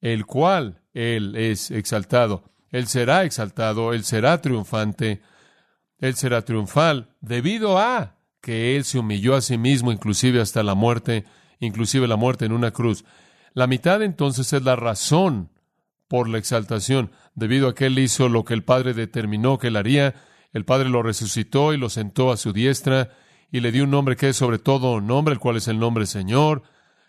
el 0.00 0.26
cual 0.26 0.80
Él 0.94 1.34
es 1.34 1.72
exaltado. 1.72 2.44
Él 2.70 2.86
será 2.86 3.24
exaltado, 3.24 3.92
Él 3.92 4.04
será 4.04 4.40
triunfante, 4.40 5.22
Él 5.98 6.14
será 6.14 6.44
triunfal, 6.44 7.16
debido 7.20 7.80
a 7.80 8.14
que 8.40 8.76
Él 8.76 8.84
se 8.84 9.00
humilló 9.00 9.34
a 9.34 9.40
sí 9.40 9.58
mismo, 9.58 9.90
inclusive 9.90 10.40
hasta 10.40 10.62
la 10.62 10.76
muerte, 10.76 11.24
inclusive 11.58 12.06
la 12.06 12.14
muerte 12.14 12.44
en 12.44 12.52
una 12.52 12.70
cruz. 12.70 13.04
La 13.54 13.66
mitad 13.66 14.04
entonces 14.04 14.52
es 14.52 14.62
la 14.62 14.76
razón 14.76 15.50
por 16.06 16.28
la 16.28 16.38
exaltación, 16.38 17.10
debido 17.34 17.66
a 17.66 17.74
que 17.74 17.86
Él 17.86 17.98
hizo 17.98 18.28
lo 18.28 18.44
que 18.44 18.54
el 18.54 18.62
Padre 18.62 18.94
determinó 18.94 19.58
que 19.58 19.66
Él 19.66 19.76
haría, 19.76 20.14
el 20.52 20.64
Padre 20.64 20.90
lo 20.90 21.02
resucitó 21.02 21.72
y 21.72 21.76
lo 21.76 21.88
sentó 21.88 22.30
a 22.30 22.36
su 22.36 22.52
diestra, 22.52 23.10
y 23.52 23.60
le 23.60 23.70
dio 23.70 23.84
un 23.84 23.90
nombre 23.90 24.16
que 24.16 24.30
es 24.30 24.36
sobre 24.36 24.58
todo 24.58 25.00
nombre, 25.00 25.34
el 25.34 25.38
cual 25.38 25.58
es 25.58 25.68
el 25.68 25.78
nombre 25.78 26.06
Señor, 26.06 26.62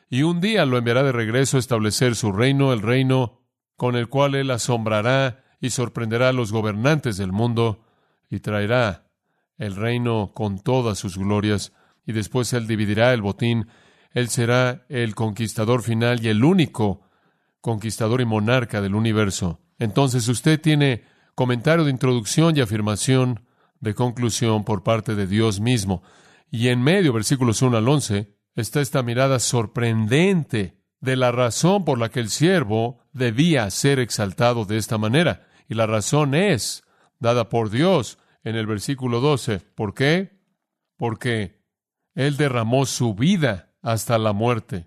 y 0.09 0.21
un 0.21 0.41
día 0.41 0.65
lo 0.65 0.77
enviará 0.77 1.01
de 1.01 1.13
regreso 1.13 1.57
a 1.57 1.59
establecer 1.61 2.15
su 2.15 2.31
reino, 2.31 2.73
el 2.73 2.81
reino 2.81 3.41
con 3.77 3.95
el 3.95 4.09
cual 4.09 4.35
él 4.35 4.51
asombrará 4.51 5.43
y 5.59 5.71
sorprenderá 5.71 6.29
a 6.29 6.33
los 6.33 6.51
gobernantes 6.51 7.17
del 7.17 7.31
mundo 7.31 7.85
y 8.29 8.41
traerá 8.41 9.07
el 9.57 9.75
reino 9.75 10.31
con 10.35 10.59
todas 10.59 10.99
sus 10.99 11.17
glorias, 11.17 11.71
y 12.05 12.11
después 12.11 12.51
él 12.51 12.67
dividirá 12.67 13.13
el 13.13 13.21
botín, 13.21 13.69
él 14.11 14.27
será 14.27 14.85
el 14.89 15.15
conquistador 15.15 15.81
final 15.81 16.23
y 16.23 16.27
el 16.27 16.43
único 16.43 17.07
conquistador 17.61 18.19
y 18.19 18.25
monarca 18.25 18.81
del 18.81 18.95
universo. 18.95 19.61
Entonces 19.79 20.27
usted 20.27 20.59
tiene 20.59 21.05
comentario 21.35 21.85
de 21.85 21.91
introducción 21.91 22.57
y 22.57 22.59
afirmación 22.59 23.45
de 23.79 23.95
conclusión 23.95 24.65
por 24.65 24.83
parte 24.83 25.15
de 25.15 25.25
Dios 25.25 25.61
mismo. 25.61 26.03
Y 26.53 26.67
en 26.67 26.83
medio, 26.83 27.13
versículos 27.13 27.63
1 27.63 27.77
al 27.77 27.87
11, 27.87 28.31
está 28.53 28.79
esta 28.79 29.01
mirada 29.01 29.39
sorprendente 29.39 30.77
de 30.99 31.15
la 31.15 31.31
razón 31.31 31.83
por 31.83 31.97
la 31.97 32.09
que 32.09 32.19
el 32.19 32.29
siervo 32.29 32.99
debía 33.11 33.67
ser 33.71 33.97
exaltado 33.97 34.63
de 34.63 34.77
esta 34.77 34.99
manera. 34.99 35.47
Y 35.67 35.73
la 35.73 35.87
razón 35.87 36.35
es 36.35 36.83
dada 37.17 37.49
por 37.49 37.71
Dios 37.71 38.19
en 38.43 38.55
el 38.55 38.67
versículo 38.67 39.19
12. 39.19 39.61
¿Por 39.73 39.95
qué? 39.95 40.43
Porque 40.95 41.59
Él 42.13 42.37
derramó 42.37 42.85
su 42.85 43.15
vida 43.15 43.73
hasta 43.81 44.19
la 44.19 44.31
muerte, 44.31 44.85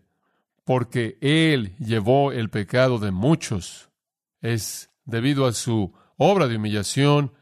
porque 0.63 1.19
Él 1.21 1.75
llevó 1.81 2.31
el 2.31 2.49
pecado 2.49 3.01
de 3.01 3.11
muchos. 3.11 3.91
Es 4.41 4.93
debido 5.05 5.47
a 5.47 5.53
su 5.53 5.93
obra 6.17 6.47
de 6.47 6.59
humillación 6.59 7.33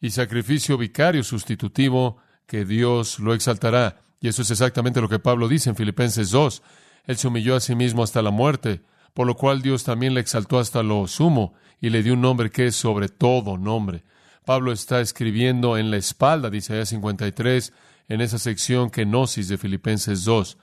y 0.00 0.10
sacrificio 0.10 0.76
vicario 0.76 1.22
sustitutivo 1.22 2.18
que 2.46 2.64
Dios 2.64 3.18
lo 3.18 3.34
exaltará. 3.34 4.00
Y 4.20 4.28
eso 4.28 4.42
es 4.42 4.50
exactamente 4.50 5.00
lo 5.00 5.08
que 5.08 5.18
Pablo 5.18 5.48
dice 5.48 5.70
en 5.70 5.76
Filipenses 5.76 6.30
2. 6.30 6.62
Él 7.06 7.16
se 7.16 7.28
humilló 7.28 7.56
a 7.56 7.60
sí 7.60 7.74
mismo 7.74 8.02
hasta 8.02 8.22
la 8.22 8.30
muerte, 8.30 8.82
por 9.12 9.26
lo 9.26 9.36
cual 9.36 9.62
Dios 9.62 9.84
también 9.84 10.14
le 10.14 10.20
exaltó 10.20 10.58
hasta 10.58 10.82
lo 10.82 11.06
sumo 11.06 11.54
y 11.80 11.90
le 11.90 12.02
dio 12.02 12.14
un 12.14 12.22
nombre 12.22 12.50
que 12.50 12.66
es 12.66 12.76
sobre 12.76 13.08
todo 13.08 13.58
nombre. 13.58 14.04
Pablo 14.44 14.72
está 14.72 15.00
escribiendo 15.00 15.78
en 15.78 15.90
la 15.90 15.96
espalda 15.96 16.50
de 16.50 16.58
Isaías 16.58 16.88
53, 16.90 17.72
en 18.08 18.20
esa 18.20 18.38
sección 18.38 18.90
kenosis 18.90 19.48
de 19.48 19.58
Filipenses 19.58 20.24
2. 20.24 20.58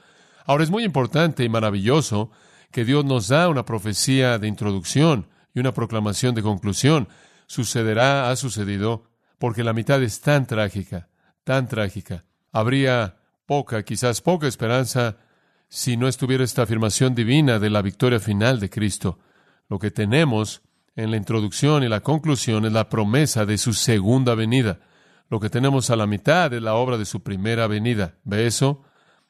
Ahora 0.46 0.64
es 0.64 0.70
muy 0.70 0.84
importante 0.84 1.44
y 1.44 1.50
maravilloso 1.50 2.32
que 2.72 2.86
Dios 2.86 3.06
nos 3.06 3.28
da 3.28 3.50
una 3.50 3.66
profecía 3.66 4.40
de 4.40 4.48
introducción 4.48 5.28
y 5.54 5.60
una 5.60 5.74
proclamación 5.74 6.36
de 6.36 6.42
conclusión. 6.42 7.08
Sucederá, 7.48 8.30
ha 8.30 8.36
sucedido, 8.36 9.04
porque 9.40 9.64
la 9.64 9.74
mitad 9.74 10.02
es 10.04 10.22
tan 10.22 10.46
trágica, 10.46 11.10
tan 11.44 11.68
trágica. 11.68 12.26
Habría 12.52 13.18
poca, 13.46 13.84
quizás 13.84 14.22
poca 14.22 14.48
esperanza 14.48 15.18
si 15.70 15.98
no 15.98 16.08
estuviera 16.08 16.44
esta 16.44 16.64
afirmación 16.64 17.16
divina 17.16 17.60
de 17.60 17.70
la 17.70 17.82
victoria 17.82 18.20
final 18.20 18.60
de 18.60 18.70
Cristo. 18.70 19.20
Lo 19.70 19.80
que 19.80 19.92
tenemos 19.92 20.62
en 20.96 21.12
la 21.12 21.18
introducción 21.18 21.84
y 21.84 21.88
la 21.88 22.02
conclusión 22.02 22.66
es 22.66 22.74
la 22.74 22.90
promesa 22.90 23.46
de 23.46 23.58
su 23.58 23.74
segunda 23.74 24.36
venida. 24.36 24.80
Lo 25.30 25.40
que 25.40 25.50
tenemos 25.50 25.90
a 25.90 25.96
la 25.96 26.08
mitad 26.08 26.54
es 26.54 26.62
la 26.62 26.76
obra 26.76 26.98
de 26.98 27.06
su 27.06 27.24
primera 27.24 27.68
venida. 27.68 28.16
¿Ve 28.26 28.48
eso? 28.48 28.84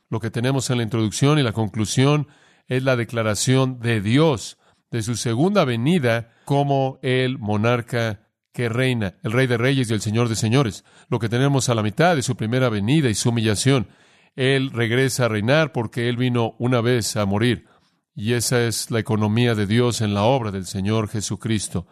Lo 0.09 0.19
que 0.19 0.31
tenemos 0.31 0.69
en 0.71 0.77
la 0.77 0.83
introducción 0.83 1.37
y 1.37 1.43
la 1.43 1.53
conclusión 1.53 2.27
es 2.67 2.83
la 2.83 2.95
declaración 2.95 3.79
de 3.79 4.01
Dios 4.01 4.57
de 4.89 5.03
su 5.03 5.15
segunda 5.15 5.63
venida 5.63 6.33
como 6.43 6.99
el 7.01 7.37
monarca 7.37 8.20
que 8.53 8.69
reina, 8.69 9.15
el 9.23 9.31
rey 9.31 9.47
de 9.47 9.57
reyes 9.57 9.89
y 9.89 9.93
el 9.93 10.01
señor 10.01 10.29
de 10.29 10.35
señores. 10.35 10.83
Lo 11.09 11.19
que 11.19 11.29
tenemos 11.29 11.69
a 11.69 11.75
la 11.75 11.83
mitad 11.83 12.15
de 12.15 12.21
su 12.21 12.35
primera 12.35 12.69
venida 12.69 13.09
y 13.09 13.15
su 13.15 13.29
humillación. 13.29 13.87
Él 14.35 14.71
regresa 14.71 15.25
a 15.25 15.29
reinar 15.29 15.71
porque 15.71 16.09
Él 16.09 16.17
vino 16.17 16.55
una 16.59 16.81
vez 16.81 17.15
a 17.15 17.25
morir. 17.25 17.67
Y 18.13 18.33
esa 18.33 18.61
es 18.61 18.91
la 18.91 18.99
economía 18.99 19.55
de 19.55 19.67
Dios 19.67 20.01
en 20.01 20.13
la 20.13 20.23
obra 20.23 20.51
del 20.51 20.65
Señor 20.65 21.07
Jesucristo. 21.07 21.87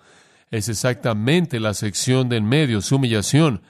Es 0.52 0.68
exactamente 0.68 1.60
la 1.60 1.74
sección 1.74 2.28
de 2.28 2.38
en 2.38 2.46
medio, 2.46 2.82
su 2.82 2.98
humillación, 2.98 3.62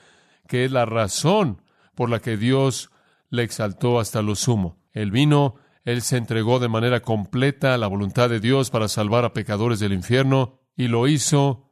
que 0.47 0.65
es 0.65 0.71
la 0.71 0.85
razón 0.85 1.61
por 1.93 2.09
la 2.09 2.19
que 2.19 2.37
Dios 2.37 2.89
le 3.29 3.43
exaltó 3.43 3.99
hasta 3.99 4.21
lo 4.21 4.35
sumo. 4.35 4.77
Él 4.93 5.11
vino, 5.11 5.55
Él 5.83 6.01
se 6.01 6.17
entregó 6.17 6.59
de 6.59 6.69
manera 6.69 7.01
completa 7.01 7.73
a 7.73 7.77
la 7.77 7.87
voluntad 7.87 8.29
de 8.29 8.39
Dios 8.39 8.71
para 8.71 8.87
salvar 8.87 9.25
a 9.25 9.33
pecadores 9.33 9.79
del 9.79 9.93
infierno, 9.93 10.59
y 10.75 10.87
lo 10.87 11.07
hizo 11.07 11.68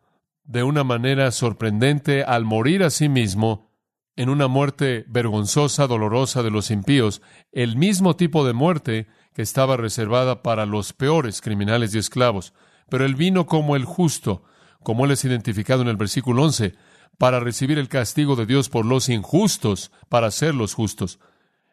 de 0.48 0.64
una 0.64 0.84
manera 0.84 1.30
sorprendente 1.32 2.24
al 2.24 2.46
morir 2.46 2.84
a 2.84 2.90
sí 2.90 3.10
mismo 3.10 3.68
en 4.16 4.30
una 4.30 4.48
muerte 4.48 5.06
vergonzosa, 5.08 5.86
dolorosa 5.86 6.42
de 6.42 6.50
los 6.50 6.72
impíos, 6.72 7.22
el 7.52 7.76
mismo 7.76 8.16
tipo 8.16 8.46
de 8.46 8.54
muerte 8.54 9.08
que 9.36 9.44
estaba 9.44 9.78
reservada 9.78 10.42
para 10.42 10.66
los 10.66 10.94
peores 10.94 11.42
criminales 11.42 11.94
y 11.94 12.00
esclavos. 12.00 12.54
Pero 12.90 13.06
él 13.06 13.16
vino 13.16 13.46
como 13.46 13.76
el 13.76 13.86
justo, 13.86 14.44
como 14.82 15.06
él 15.06 15.12
es 15.12 15.24
identificado 15.26 15.84
en 15.84 15.90
el 15.90 15.98
versículo 15.98 16.44
11, 16.44 16.74
para 17.20 17.40
recibir 17.40 17.78
el 17.78 17.90
castigo 17.90 18.36
de 18.36 18.46
Dios 18.46 18.70
por 18.70 18.86
los 18.86 19.10
injustos, 19.10 19.92
para 20.10 20.32
ser 20.32 20.56
los 20.56 20.74
justos. 20.74 21.20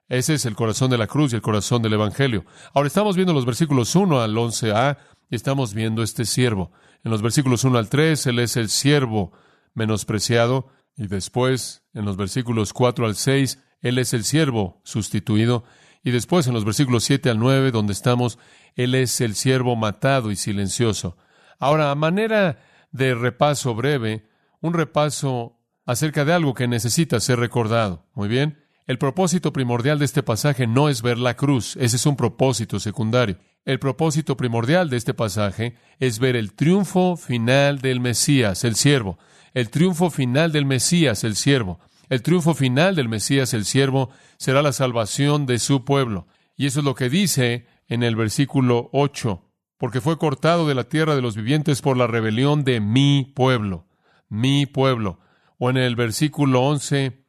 Ese 0.09 0.35
es 0.35 0.45
el 0.45 0.54
corazón 0.54 0.90
de 0.90 0.99
la 0.99 1.07
cruz 1.07 1.33
y 1.33 1.37
el 1.37 1.43
corazón 1.43 1.81
del 1.81 1.95
Evangelio. 1.95 2.45
Ahora 2.75 2.88
estamos 2.88 3.16
viendo 3.16 3.33
los 3.33 3.47
versículos 3.47 3.95
1 3.95 4.21
al 4.21 4.35
11a 4.35 4.99
y 5.31 5.37
estamos 5.37 5.73
viendo 5.73 6.02
este 6.02 6.26
siervo. 6.26 6.73
En 7.04 7.11
los 7.11 7.23
versículos 7.23 7.64
1 7.64 7.78
al 7.78 7.88
3, 7.88 8.26
él 8.26 8.38
es 8.38 8.56
el 8.56 8.70
siervo 8.70 9.32
menospreciado 9.75 10.68
y 10.96 11.06
después, 11.06 11.84
en 11.92 12.04
los 12.04 12.16
versículos 12.16 12.73
4 12.73 13.06
al 13.06 13.14
6, 13.14 13.58
él 13.82 13.99
es 13.99 14.14
el 14.14 14.25
siervo 14.25 14.80
sustituido. 14.82 15.64
Y 16.02 16.11
después, 16.11 16.46
en 16.46 16.54
los 16.54 16.64
versículos 16.64 17.04
7 17.04 17.30
al 17.30 17.38
9, 17.38 17.70
donde 17.70 17.92
estamos, 17.92 18.38
Él 18.75 18.94
es 18.94 19.20
el 19.20 19.34
siervo 19.34 19.76
matado 19.76 20.30
y 20.30 20.37
silencioso. 20.37 21.16
Ahora, 21.58 21.90
a 21.90 21.94
manera 21.94 22.58
de 22.92 23.14
repaso 23.14 23.75
breve, 23.75 24.26
un 24.61 24.75
repaso 24.75 25.58
acerca 25.87 26.25
de 26.25 26.32
algo 26.32 26.54
que 26.54 26.68
necesita 26.68 27.20
ser 27.20 27.38
recordado. 27.38 28.06
Muy 28.14 28.28
bien. 28.28 28.63
El 28.87 28.99
propósito 28.99 29.50
primordial 29.50 29.99
de 29.99 30.05
este 30.05 30.23
pasaje 30.23 30.67
no 30.67 30.91
es 30.91 31.00
ver 31.00 31.17
la 31.17 31.37
cruz, 31.37 31.75
ese 31.76 31.97
es 31.97 32.05
un 32.05 32.17
propósito 32.17 32.79
secundario. 32.79 33.38
El 33.64 33.79
propósito 33.79 34.37
primordial 34.37 34.91
de 34.91 34.99
este 34.99 35.14
pasaje 35.14 35.76
es 36.00 36.19
ver 36.19 36.37
el 36.37 36.53
triunfo 36.53 37.17
final 37.17 37.79
del 37.79 38.00
Mesías, 38.00 38.62
el 38.62 38.75
siervo, 38.75 39.19
el 39.55 39.71
triunfo 39.71 40.11
final 40.11 40.53
del 40.53 40.67
Mesías, 40.67 41.25
el 41.25 41.35
siervo. 41.35 41.81
El 42.11 42.21
triunfo 42.21 42.53
final 42.53 42.95
del 42.95 43.09
Mesías, 43.09 43.55
el 43.55 43.64
siervo, 43.64 44.11
será 44.37 44.61
la 44.61 44.73
salvación 44.73 45.47
de 45.47 45.59
su 45.59 45.87
pueblo. 45.87 46.26
Y 46.55 46.67
eso 46.67 46.81
es 46.81 46.85
lo 46.85 46.95
que 46.95 47.09
dice 47.09 47.67
en 47.88 48.03
el 48.03 48.17
versículo 48.17 48.91
8, 48.93 49.43
porque 49.79 50.03
fue 50.03 50.19
cortado 50.19 50.69
de 50.69 50.75
la 50.75 50.85
tierra 50.85 51.17
de 51.17 51.23
los 51.23 51.37
vivientes 51.37 51.81
por 51.81 51.97
la 51.97 52.07
rebelión 52.07 52.64
de 52.64 52.81
mi 52.81 53.33
pueblo, 53.35 53.87
mi 54.29 54.67
pueblo. 54.67 55.21
O 55.59 55.71
en 55.71 55.79
el 55.79 55.97
versículo 55.97 56.61
11, 56.62 57.24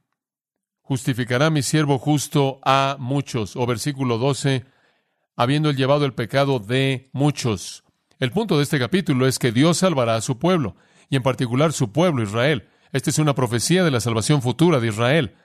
justificará 0.86 1.50
mi 1.50 1.64
siervo 1.64 1.98
justo 1.98 2.60
a 2.64 2.96
muchos. 3.00 3.56
O 3.56 3.66
versículo 3.66 4.18
12, 4.18 4.66
habiendo 5.36 5.70
él 5.70 5.76
llevado 5.76 6.06
el 6.06 6.14
pecado 6.14 6.60
de 6.60 7.10
muchos. 7.12 7.84
El 8.20 8.32
punto 8.32 8.58
de 8.58 8.64
este 8.64 8.80
capítulo 8.80 9.28
es 9.28 9.40
que 9.40 9.52
Dios 9.52 9.78
salvará 9.78 10.16
a 10.16 10.22
su 10.22 10.40
pueblo, 10.40 10.76
y 11.10 11.18
en 11.18 11.24
particular 11.24 11.74
su 11.74 11.92
pueblo 11.92 12.24
Israel. 12.24 12.70
Esta 12.94 13.10
es 13.10 13.20
una 13.20 13.36
profecía 13.36 13.84
de 13.84 13.92
la 13.92 14.00
salvación 14.00 14.42
futura 14.42 14.80
de 14.80 14.88
Israel. 14.88 15.36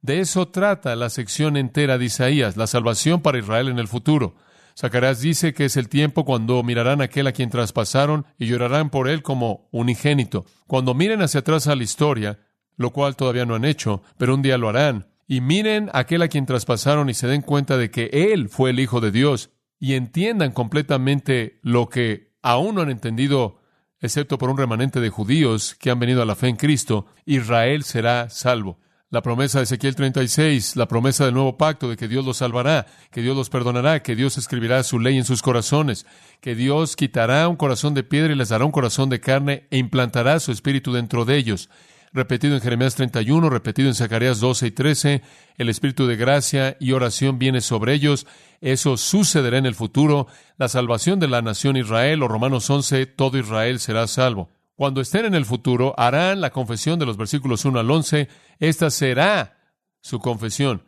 De 0.00 0.20
eso 0.20 0.48
trata 0.48 0.96
la 0.96 1.10
sección 1.10 1.56
entera 1.56 1.98
de 1.98 2.06
Isaías, 2.06 2.56
la 2.56 2.66
salvación 2.66 3.20
para 3.20 3.38
Israel 3.38 3.68
en 3.68 3.78
el 3.78 3.88
futuro. 3.88 4.36
Zacarías 4.78 5.20
dice 5.20 5.54
que 5.54 5.66
es 5.66 5.76
el 5.76 5.88
tiempo 5.88 6.24
cuando 6.24 6.62
mirarán 6.62 7.00
a 7.00 7.04
aquel 7.04 7.26
a 7.26 7.32
quien 7.32 7.50
traspasaron 7.50 8.26
y 8.38 8.46
llorarán 8.46 8.90
por 8.90 9.08
él 9.08 9.22
como 9.22 9.68
unigénito. 9.70 10.46
Cuando 10.66 10.94
miren 10.94 11.22
hacia 11.22 11.40
atrás 11.40 11.66
a 11.66 11.76
la 11.76 11.84
historia, 11.84 12.38
lo 12.76 12.90
cual 12.90 13.16
todavía 13.16 13.46
no 13.46 13.54
han 13.54 13.64
hecho, 13.64 14.02
pero 14.18 14.34
un 14.34 14.42
día 14.42 14.58
lo 14.58 14.68
harán, 14.68 15.06
y 15.26 15.40
miren 15.40 15.90
aquel 15.92 16.22
a 16.22 16.28
quien 16.28 16.46
traspasaron 16.46 17.08
y 17.08 17.14
se 17.14 17.26
den 17.26 17.42
cuenta 17.42 17.76
de 17.76 17.90
que 17.90 18.10
él 18.12 18.48
fue 18.48 18.70
el 18.70 18.80
Hijo 18.80 19.00
de 19.00 19.10
Dios, 19.10 19.50
y 19.78 19.94
entiendan 19.94 20.52
completamente 20.52 21.58
lo 21.62 21.88
que 21.88 22.32
aún 22.42 22.74
no 22.74 22.82
han 22.82 22.90
entendido 22.90 23.60
excepto 24.00 24.36
por 24.36 24.50
un 24.50 24.58
remanente 24.58 25.00
de 25.00 25.08
judíos 25.08 25.74
que 25.74 25.90
han 25.90 25.98
venido 25.98 26.20
a 26.22 26.26
la 26.26 26.36
fe 26.36 26.48
en 26.48 26.56
Cristo, 26.56 27.06
Israel 27.24 27.84
será 27.84 28.28
salvo. 28.28 28.78
La 29.08 29.22
promesa 29.22 29.58
de 29.58 29.64
Ezequiel 29.64 29.94
36, 29.94 30.76
la 30.76 30.88
promesa 30.88 31.24
del 31.24 31.34
nuevo 31.34 31.56
pacto 31.56 31.88
de 31.88 31.96
que 31.96 32.08
Dios 32.08 32.24
los 32.24 32.38
salvará, 32.38 32.86
que 33.10 33.22
Dios 33.22 33.36
los 33.36 33.48
perdonará, 33.48 34.02
que 34.02 34.16
Dios 34.16 34.36
escribirá 34.36 34.82
su 34.82 34.98
ley 34.98 35.16
en 35.16 35.24
sus 35.24 35.40
corazones, 35.40 36.04
que 36.40 36.54
Dios 36.54 36.96
quitará 36.96 37.48
un 37.48 37.56
corazón 37.56 37.94
de 37.94 38.02
piedra 38.02 38.32
y 38.32 38.36
les 38.36 38.48
dará 38.50 38.64
un 38.64 38.72
corazón 38.72 39.08
de 39.08 39.20
carne 39.20 39.68
e 39.70 39.78
implantará 39.78 40.38
su 40.40 40.52
espíritu 40.52 40.92
dentro 40.92 41.24
de 41.24 41.36
ellos 41.36 41.70
repetido 42.14 42.54
en 42.54 42.60
Jeremías 42.60 42.94
31, 42.94 43.50
repetido 43.50 43.88
en 43.88 43.94
Zacarías 43.94 44.38
12 44.38 44.68
y 44.68 44.70
13, 44.70 45.22
el 45.58 45.68
espíritu 45.68 46.06
de 46.06 46.14
gracia 46.14 46.76
y 46.78 46.92
oración 46.92 47.40
viene 47.40 47.60
sobre 47.60 47.92
ellos, 47.92 48.26
eso 48.60 48.96
sucederá 48.96 49.58
en 49.58 49.66
el 49.66 49.74
futuro, 49.74 50.28
la 50.56 50.68
salvación 50.68 51.18
de 51.18 51.26
la 51.26 51.42
nación 51.42 51.76
Israel, 51.76 52.22
o 52.22 52.28
Romanos 52.28 52.70
11, 52.70 53.06
todo 53.06 53.36
Israel 53.36 53.80
será 53.80 54.06
salvo. 54.06 54.48
Cuando 54.76 55.00
estén 55.00 55.24
en 55.24 55.34
el 55.34 55.44
futuro, 55.44 55.92
harán 55.98 56.40
la 56.40 56.50
confesión 56.50 57.00
de 57.00 57.06
los 57.06 57.16
versículos 57.16 57.64
1 57.64 57.80
al 57.80 57.90
11, 57.90 58.28
esta 58.60 58.90
será 58.90 59.58
su 60.00 60.20
confesión. 60.20 60.84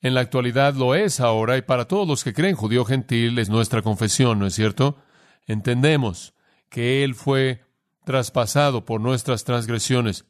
En 0.00 0.14
la 0.14 0.20
actualidad 0.20 0.74
lo 0.74 0.96
es 0.96 1.20
ahora 1.20 1.56
y 1.56 1.62
para 1.62 1.86
todos 1.86 2.06
los 2.06 2.24
que 2.24 2.34
creen 2.34 2.56
judío 2.56 2.84
gentil 2.84 3.38
es 3.38 3.48
nuestra 3.48 3.82
confesión, 3.82 4.40
¿no 4.40 4.46
es 4.46 4.54
cierto? 4.54 4.98
Entendemos 5.46 6.34
que 6.68 7.04
Él 7.04 7.14
fue 7.14 7.64
traspasado 8.04 8.84
por 8.84 9.00
nuestras 9.00 9.44
transgresiones. 9.44 10.24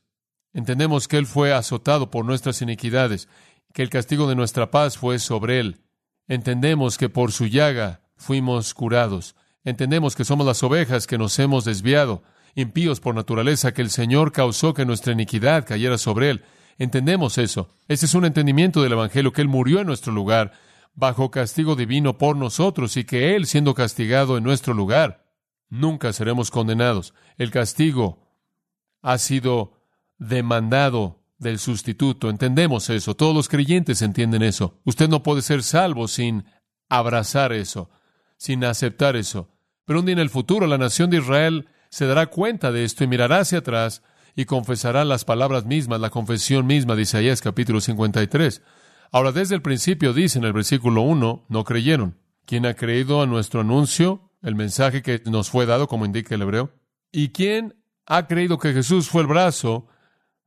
Entendemos 0.52 1.09
que 1.09 1.19
Él 1.19 1.26
fue 1.26 1.52
azotado 1.52 2.11
por 2.11 2.25
nuestras 2.25 2.62
iniquidades, 2.62 3.28
que 3.73 3.83
el 3.83 3.90
castigo 3.90 4.28
de 4.28 4.35
nuestra 4.35 4.71
paz 4.71 4.97
fue 4.97 5.19
sobre 5.19 5.61
Él. 5.61 5.83
Entendemos 6.26 6.99
que 6.99 7.09
por 7.09 7.33
su 7.33 7.47
llaga 7.47 8.02
fuimos 8.17 8.75
curados. 8.75 9.37
Entendemos 9.64 10.17
que 10.17 10.25
somos 10.25 10.47
las 10.47 10.62
ovejas 10.62 11.07
que 11.07 11.19
nos 11.19 11.38
hemos 11.38 11.64
desviado, 11.64 12.23
impíos 12.55 13.00
por 13.00 13.14
naturaleza, 13.14 13.73
que 13.73 13.83
el 13.83 13.90
Señor 13.90 14.33
causó 14.33 14.75
que 14.75 14.87
nuestra 14.87 15.12
iniquidad 15.12 15.67
cayera 15.67 15.99
sobre 15.99 16.31
Él. 16.31 16.45
Entendemos 16.78 17.38
eso. 17.38 17.69
Ese 17.88 18.07
es 18.07 18.14
un 18.14 18.25
entendimiento 18.25 18.83
del 18.83 18.93
Evangelio, 18.93 19.33
que 19.33 19.43
Él 19.43 19.49
murió 19.49 19.81
en 19.81 19.87
nuestro 19.87 20.12
lugar, 20.12 20.52
bajo 20.95 21.31
castigo 21.31 21.76
divino 21.76 22.19
por 22.19 22.37
nosotros, 22.37 22.97
y 22.97 23.05
que 23.05 23.37
Él, 23.37 23.47
siendo 23.47 23.75
castigado 23.75 24.37
en 24.37 24.45
nuestro 24.45 24.75
lugar, 24.75 25.25
nunca 25.69 26.12
seremos 26.12 26.50
condenados. 26.50 27.14
El 27.37 27.50
castigo 27.50 28.28
ha 29.02 29.19
sido 29.19 29.78
demandado 30.19 31.23
del 31.39 31.59
sustituto. 31.59 32.31
Entendemos 32.31 32.91
eso. 32.91 33.15
Todos 33.15 33.35
los 33.35 33.49
creyentes 33.49 34.03
entienden 34.03 34.43
eso. 34.43 34.79
Usted 34.85 35.09
no 35.09 35.23
puede 35.23 35.43
ser 35.43 35.63
salvo 35.63 36.09
sin 36.09 36.45
abrazar 36.89 37.53
eso, 37.53 37.91
sin 38.37 38.65
aceptar 38.65 39.17
eso. 39.17 39.49
Pero 39.85 40.01
un 40.01 40.07
día 40.07 40.15
en 40.15 40.19
el 40.19 40.31
futuro 40.31 40.67
la 40.67 40.79
nación 40.79 41.11
de 41.11 41.19
Israel 41.19 41.69
se 41.91 42.07
dará 42.07 42.27
cuenta 42.27 42.73
de 42.73 42.85
esto 42.85 43.05
y 43.05 43.07
mirará 43.07 43.39
hacia 43.39 43.59
atrás 43.59 44.03
y 44.37 44.45
confesará 44.45 45.05
las 45.05 45.25
palabras 45.25 45.65
mismas, 45.65 46.01
la 46.01 46.11
confesión 46.11 46.67
misma 46.67 46.95
de 46.95 47.03
Isaías 47.03 47.41
capítulo 47.41 47.81
53. 47.81 48.63
Ahora, 49.11 49.33
desde 49.33 49.55
el 49.55 49.63
principio 49.63 50.13
dice 50.13 50.39
en 50.39 50.45
el 50.45 50.53
versículo 50.53 51.03
1, 51.03 51.47
no 51.49 51.65
creyeron. 51.65 52.19
¿Quién 52.45 52.67
ha 52.67 52.75
creído 52.75 53.23
a 53.23 53.27
nuestro 53.27 53.63
anuncio, 53.63 54.31
el 54.43 54.55
mensaje 54.55 55.03
que 55.03 55.23
nos 55.27 55.51
fue 55.51 55.67
dado, 55.67 55.89
como 55.89 56.05
indica 56.05 56.35
el 56.35 56.43
hebreo? 56.43 56.73
¿Y 57.11 57.31
quién 57.31 57.83
ha 58.07 58.27
creído 58.27 58.59
que 58.59 58.73
Jesús 58.73 59.09
fue 59.09 59.23
el 59.23 59.29
brazo 59.29 59.89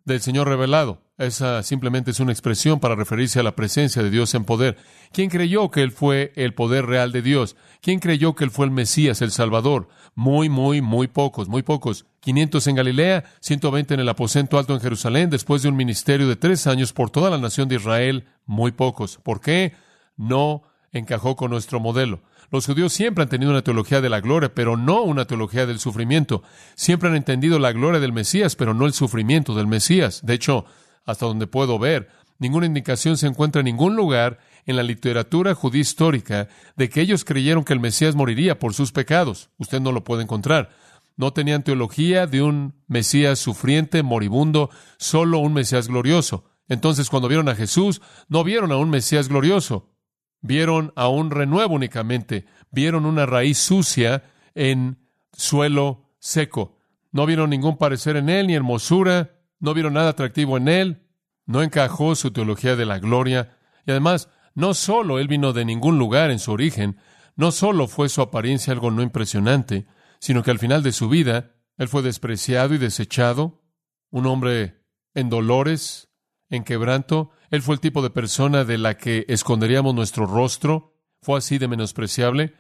del 0.06 0.22
Señor 0.22 0.48
revelado? 0.48 1.02
Esa 1.18 1.62
simplemente 1.62 2.10
es 2.10 2.20
una 2.20 2.32
expresión 2.32 2.80
para 2.80 2.96
referirse 2.96 3.40
a 3.40 3.44
la 3.44 3.56
presencia 3.56 4.02
de 4.02 4.10
Dios 4.10 4.34
en 4.34 4.44
poder. 4.44 4.78
¿Quién 5.12 5.30
creyó 5.30 5.70
que 5.70 5.84
Él 5.84 5.92
fue 5.92 6.34
el 6.36 6.56
poder 6.56 6.88
real 6.88 7.12
de 7.12 7.22
Dios? 7.22 7.56
¿Quién 7.80 8.00
creyó 8.00 8.34
que 8.34 8.44
Él 8.44 8.50
fue 8.50 8.66
el 8.66 8.72
Mesías, 8.72 9.22
el 9.22 9.32
Salvador? 9.32 9.88
Muy, 10.16 10.50
muy, 10.50 10.82
muy 10.82 11.08
pocos, 11.08 11.48
muy 11.48 11.62
pocos. 11.62 12.06
500 12.22 12.66
en 12.68 12.76
Galilea, 12.76 13.24
120 13.40 13.94
en 13.94 14.00
el 14.00 14.10
aposento 14.10 14.58
alto 14.58 14.74
en 14.74 14.82
Jerusalén, 14.82 15.30
después 15.30 15.62
de 15.62 15.70
un 15.70 15.76
ministerio 15.76 16.28
de 16.28 16.36
tres 16.36 16.66
años 16.66 16.92
por 16.92 17.12
toda 17.12 17.30
la 17.30 17.38
nación 17.38 17.70
de 17.70 17.76
Israel, 17.76 18.26
muy 18.48 18.72
pocos. 18.72 19.20
¿Por 19.22 19.42
qué? 19.42 19.74
No 20.18 20.64
encajó 20.92 21.36
con 21.36 21.52
nuestro 21.52 21.80
modelo. 21.80 22.22
Los 22.52 22.66
judíos 22.66 22.92
siempre 22.92 23.24
han 23.24 23.30
tenido 23.30 23.52
una 23.52 23.62
teología 23.62 24.02
de 24.02 24.10
la 24.10 24.20
gloria, 24.20 24.54
pero 24.54 24.76
no 24.76 25.04
una 25.04 25.26
teología 25.26 25.66
del 25.66 25.80
sufrimiento. 25.80 26.44
Siempre 26.76 27.08
han 27.08 27.16
entendido 27.16 27.60
la 27.60 27.72
gloria 27.72 28.02
del 28.02 28.12
Mesías, 28.12 28.58
pero 28.58 28.74
no 28.74 28.86
el 28.86 28.92
sufrimiento 28.92 29.56
del 29.56 29.68
Mesías. 29.68 30.20
De 30.26 30.34
hecho, 30.34 30.66
hasta 31.06 31.26
donde 31.26 31.48
puedo 31.48 31.80
ver, 31.80 32.10
ninguna 32.40 32.66
indicación 32.66 33.16
se 33.18 33.28
encuentra 33.28 33.62
en 33.62 33.66
ningún 33.66 33.96
lugar 33.96 34.40
en 34.66 34.76
la 34.76 34.84
literatura 34.84 35.56
judía 35.56 35.80
histórica 35.80 36.50
de 36.76 36.90
que 36.90 37.00
ellos 37.00 37.24
creyeron 37.24 37.64
que 37.64 37.72
el 37.72 37.80
Mesías 37.80 38.16
moriría 38.16 38.60
por 38.60 38.74
sus 38.74 38.92
pecados. 38.92 39.50
Usted 39.58 39.80
no 39.80 39.94
lo 39.94 40.04
puede 40.04 40.24
encontrar. 40.24 40.72
No 41.16 41.32
tenían 41.32 41.64
teología 41.64 42.28
de 42.28 42.42
un 42.42 42.74
Mesías 42.88 43.40
sufriente, 43.40 44.04
moribundo, 44.04 44.72
solo 44.98 45.40
un 45.40 45.54
Mesías 45.54 45.88
glorioso. 45.88 46.44
Entonces, 46.68 47.10
cuando 47.10 47.30
vieron 47.30 47.48
a 47.48 47.56
Jesús, 47.56 48.02
no 48.28 48.44
vieron 48.44 48.74
a 48.74 48.78
un 48.78 48.90
Mesías 48.90 49.30
glorioso, 49.30 49.88
vieron 50.42 50.92
a 50.96 51.08
un 51.08 51.32
renuevo 51.32 51.76
únicamente, 51.76 52.46
vieron 52.72 53.06
una 53.06 53.26
raíz 53.26 53.58
sucia 53.58 54.24
en 54.56 54.98
suelo 55.34 56.10
seco. 56.20 56.78
No 57.12 57.26
vieron 57.26 57.50
ningún 57.50 57.78
parecer 57.78 58.16
en 58.16 58.30
él, 58.30 58.48
ni 58.48 58.56
hermosura, 58.56 59.40
no 59.60 59.74
vieron 59.74 59.94
nada 59.94 60.10
atractivo 60.10 60.58
en 60.58 60.68
él, 60.68 61.04
no 61.46 61.62
encajó 61.62 62.16
su 62.16 62.32
teología 62.32 62.76
de 62.76 62.86
la 62.86 63.00
gloria, 63.00 63.58
y 63.86 63.92
además 63.92 64.30
no 64.54 64.74
solo 64.74 65.20
él 65.20 65.28
vino 65.28 65.54
de 65.54 65.66
ningún 65.66 65.98
lugar 65.98 66.32
en 66.32 66.40
su 66.40 66.52
origen, 66.52 66.98
no 67.36 67.52
solo 67.52 67.88
fue 67.88 68.10
su 68.10 68.22
apariencia 68.22 68.74
algo 68.74 68.92
no 68.92 69.02
impresionante, 69.02 69.86
sino 70.20 70.44
que 70.44 70.52
al 70.52 70.60
final 70.60 70.84
de 70.84 70.92
su 70.92 71.10
vida 71.10 71.56
él 71.78 71.88
fue 71.88 72.02
despreciado 72.02 72.74
y 72.74 72.78
desechado, 72.78 73.64
un 74.10 74.26
hombre 74.26 74.84
en 75.14 75.30
dolores, 75.30 76.10
en 76.52 76.64
quebranto, 76.64 77.32
él 77.50 77.64
fue 77.64 77.74
el 77.74 77.82
tipo 77.82 78.04
de 78.04 78.12
persona 78.12 78.64
de 78.64 78.78
la 78.78 78.98
que 78.98 79.26
esconderíamos 79.28 79.96
nuestro 79.96 80.28
rostro, 80.28 80.94
fue 81.22 81.40
así 81.40 81.58
de 81.58 81.68
menospreciable, 81.68 82.54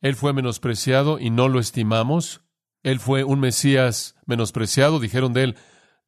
él 0.00 0.16
fue 0.16 0.32
menospreciado 0.32 1.20
y 1.20 1.30
no 1.30 1.48
lo 1.48 1.60
estimamos, 1.60 2.40
él 2.82 2.98
fue 2.98 3.22
un 3.22 3.38
Mesías 3.38 4.16
menospreciado, 4.26 4.98
dijeron 4.98 5.32
de 5.32 5.44
él, 5.44 5.56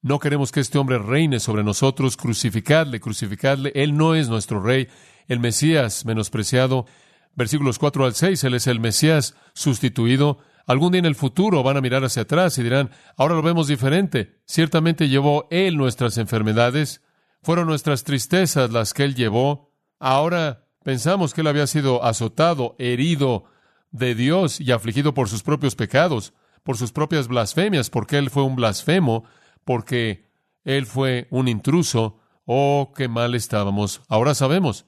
no 0.01 0.21
queremos 0.21 0.53
que 0.53 0.61
este 0.61 0.79
hombre 0.79 0.99
reine 0.99 1.41
sobre 1.41 1.64
nosotros, 1.64 2.17
crucificadle, 2.17 3.01
crucificadle, 3.01 3.73
él 3.75 3.97
no 3.97 4.14
es 4.14 4.29
nuestro 4.29 4.62
rey, 4.62 4.88
el 5.27 5.41
Mesías 5.41 6.05
menospreciado. 6.05 6.87
Versículos 7.35 7.79
4 7.79 8.05
al 8.05 8.14
6, 8.14 8.43
Él 8.45 8.55
es 8.55 8.67
el 8.67 8.81
Mesías 8.81 9.37
sustituido. 9.55 10.38
Algún 10.67 10.93
día 10.93 11.01
en 11.01 11.07
el 11.07 11.14
futuro 11.14 11.62
van 11.62 11.77
a 11.77 11.81
mirar 11.81 12.05
hacia 12.05 12.23
atrás 12.23 12.59
y 12.59 12.62
dirán, 12.62 12.91
ahora 13.17 13.35
lo 13.35 13.43
vemos 13.43 13.69
diferente. 13.69 14.41
Ciertamente 14.45 15.09
llevó 15.09 15.47
Él 15.51 15.77
nuestras 15.77 16.19
enfermedades, 16.19 17.03
fueron 17.42 17.66
nuestras 17.66 18.05
tristezas 18.05 18.70
las 18.72 18.94
que 18.94 19.05
Él 19.05 19.14
llevó. 19.14 19.72
Ahora 19.98 20.66
pensamos 20.83 21.35
que 21.35 21.40
Él 21.42 21.46
había 21.46 21.66
sido 21.66 22.05
azotado, 22.05 22.77
herido 22.79 23.44
de 23.90 24.14
Dios 24.14 24.61
y 24.61 24.72
afligido 24.72 25.14
por 25.14 25.29
sus 25.29 25.42
propios 25.42 25.74
pecados, 25.74 26.35
por 26.62 26.77
sus 26.77 26.92
propias 26.92 27.29
blasfemias, 27.29 27.90
porque 27.90 28.18
Él 28.18 28.31
fue 28.31 28.42
un 28.42 28.57
blasfemo, 28.57 29.24
porque 29.64 30.29
Él 30.64 30.87
fue 30.87 31.29
un 31.31 31.48
intruso. 31.48 32.20
Oh, 32.44 32.92
qué 32.96 33.09
mal 33.09 33.35
estábamos. 33.35 34.03
Ahora 34.09 34.35
sabemos. 34.35 34.87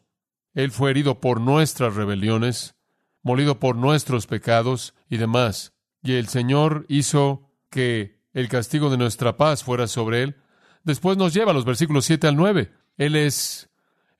Él 0.55 0.73
fue 0.73 0.91
herido 0.91 1.21
por 1.21 1.41
nuestras 1.41 1.95
rebeliones, 1.95 2.75
molido 3.23 3.61
por 3.61 3.77
nuestros 3.77 4.27
pecados 4.27 4.95
y 5.09 5.17
demás. 5.17 5.73
Y 6.03 6.15
el 6.15 6.29
Señor 6.29 6.87
hizo 6.89 7.51
que 7.71 8.21
el 8.33 8.49
castigo 8.49 8.91
de 8.91 8.97
nuestra 8.97 9.37
paz 9.37 9.63
fuera 9.63 9.87
sobre 9.87 10.23
Él. 10.23 10.37
Después 10.85 11.17
nos 11.17 11.35
lleva 11.35 11.53
los 11.53 11.65
versículos 11.65 12.05
7 12.05 12.27
al 12.27 12.37
9. 12.37 12.73
Él 12.97 13.17
es 13.17 13.71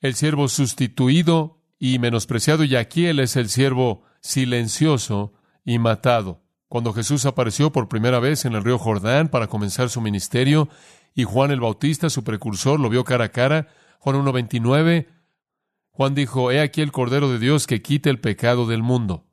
el 0.01 0.15
siervo 0.15 0.49
sustituido 0.49 1.63
y 1.79 1.99
menospreciado, 1.99 2.65
y 2.65 2.77
aquí 2.77 3.07
Él 3.07 3.21
es 3.21 3.37
el 3.37 3.49
siervo 3.49 4.05
silencioso 4.21 5.33
y 5.65 5.79
matado. 5.79 6.43
Cuando 6.69 6.93
Jesús 6.93 7.27
apareció 7.27 7.73
por 7.73 7.89
primera 7.89 8.21
vez 8.21 8.45
en 8.45 8.55
el 8.55 8.63
río 8.63 8.79
Jordán 8.79 9.29
para 9.29 9.49
comenzar 9.49 9.91
su 9.91 10.01
ministerio, 10.01 10.69
y 11.15 11.25
Juan 11.25 11.51
el 11.51 11.61
Bautista, 11.61 12.09
su 12.11 12.23
precursor, 12.23 12.79
lo 12.79 12.89
vio 12.89 13.05
cara 13.05 13.27
a 13.27 13.29
cara, 13.31 13.69
Juan 13.99 14.17
1.29, 14.25 15.07
Juan 15.91 16.15
dijo, 16.15 16.51
He 16.51 16.61
aquí 16.61 16.81
el 16.81 16.93
Cordero 16.93 17.31
de 17.31 17.39
Dios 17.39 17.67
que 17.67 17.83
quita 17.83 18.09
el 18.11 18.21
pecado 18.21 18.67
del 18.67 18.83
mundo. 18.83 19.27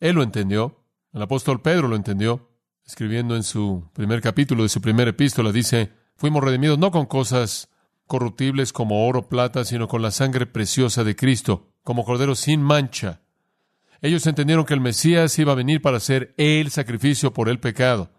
Él 0.00 0.16
lo 0.16 0.22
entendió. 0.22 0.84
El 1.12 1.22
apóstol 1.22 1.60
Pedro 1.62 1.88
lo 1.88 1.96
entendió. 1.96 2.50
Escribiendo 2.86 3.36
en 3.36 3.44
su 3.44 3.88
primer 3.92 4.20
capítulo 4.20 4.62
de 4.64 4.68
su 4.68 4.80
primera 4.80 5.10
epístola, 5.10 5.52
dice, 5.52 5.92
Fuimos 6.24 6.42
redimidos 6.42 6.78
no 6.78 6.90
con 6.90 7.04
cosas 7.04 7.68
corruptibles 8.06 8.72
como 8.72 9.06
oro, 9.06 9.28
plata, 9.28 9.62
sino 9.66 9.88
con 9.88 10.00
la 10.00 10.10
sangre 10.10 10.46
preciosa 10.46 11.04
de 11.04 11.14
Cristo, 11.14 11.68
como 11.82 12.02
Cordero 12.02 12.34
sin 12.34 12.62
mancha. 12.62 13.20
Ellos 14.00 14.26
entendieron 14.26 14.64
que 14.64 14.72
el 14.72 14.80
Mesías 14.80 15.38
iba 15.38 15.52
a 15.52 15.54
venir 15.54 15.82
para 15.82 16.00
ser 16.00 16.32
el 16.38 16.70
sacrificio 16.70 17.34
por 17.34 17.50
el 17.50 17.60
pecado, 17.60 18.10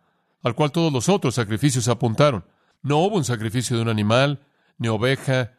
al 0.44 0.54
cual 0.54 0.72
todos 0.72 0.94
los 0.94 1.10
otros 1.10 1.34
sacrificios 1.34 1.88
apuntaron. 1.88 2.46
No 2.84 3.00
hubo 3.00 3.16
un 3.16 3.26
sacrificio 3.26 3.76
de 3.76 3.82
un 3.82 3.90
animal, 3.90 4.46
ni 4.78 4.88
oveja, 4.88 5.54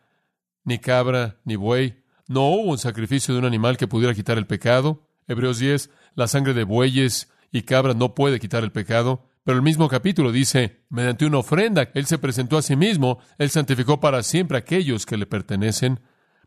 ni 0.63 0.79
cabra, 0.79 1.41
ni 1.45 1.57
buey, 1.57 2.01
no 2.29 2.43
hubo 2.43 2.71
un 2.71 2.79
sacrificio 2.79 3.35
de 3.35 3.41
un 3.41 3.47
animal 3.47 3.77
que 3.77 3.89
pudiera 3.89 4.15
quitar 4.15 4.39
el 4.39 4.47
pecado. 4.47 5.09
Hebreos 5.27 5.59
10, 5.59 5.91
la 6.15 6.29
sangre 6.29 6.55
de 6.55 6.63
bueyes 6.63 7.29
y 7.51 7.63
cabras 7.63 7.97
no 7.97 8.15
puede 8.15 8.39
quitar 8.39 8.63
el 8.63 8.71
pecado. 8.71 9.27
Pero 9.47 9.59
el 9.59 9.63
mismo 9.63 9.89
capítulo 9.89 10.33
dice, 10.33 10.83
mediante 10.89 11.25
una 11.25 11.39
ofrenda, 11.39 11.89
Él 11.95 12.07
se 12.07 12.19
presentó 12.19 12.59
a 12.59 12.63
sí 12.63 12.75
mismo, 12.75 13.21
Él 13.39 13.49
santificó 13.49 14.01
para 14.01 14.25
siempre 14.25 14.57
a 14.57 14.59
aquellos 14.59 15.07
que 15.07 15.17
le 15.17 15.25
pertenecen. 15.25 16.01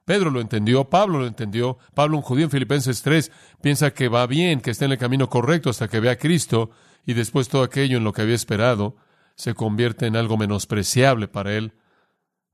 Pedro 0.03 0.29
lo 0.31 0.41
entendió, 0.41 0.89
Pablo 0.89 1.19
lo 1.19 1.25
entendió. 1.25 1.77
Pablo, 1.93 2.17
un 2.17 2.23
judío 2.23 2.43
en 2.43 2.51
Filipenses 2.51 3.01
3, 3.01 3.31
piensa 3.61 3.91
que 3.91 4.09
va 4.09 4.27
bien, 4.27 4.59
que 4.59 4.71
está 4.71 4.83
en 4.83 4.91
el 4.91 4.97
camino 4.97 5.29
correcto 5.29 5.69
hasta 5.69 5.87
que 5.87 6.01
vea 6.01 6.11
a 6.11 6.17
Cristo, 6.17 6.71
y 7.05 7.13
después 7.13 7.47
todo 7.47 7.63
aquello 7.63 7.99
en 7.99 8.03
lo 8.03 8.11
que 8.11 8.21
había 8.21 8.35
esperado 8.35 8.97
se 9.35 9.53
convierte 9.53 10.05
en 10.05 10.17
algo 10.17 10.35
menospreciable 10.35 11.29
para 11.29 11.53
él. 11.53 11.75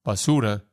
Basura, 0.04 0.66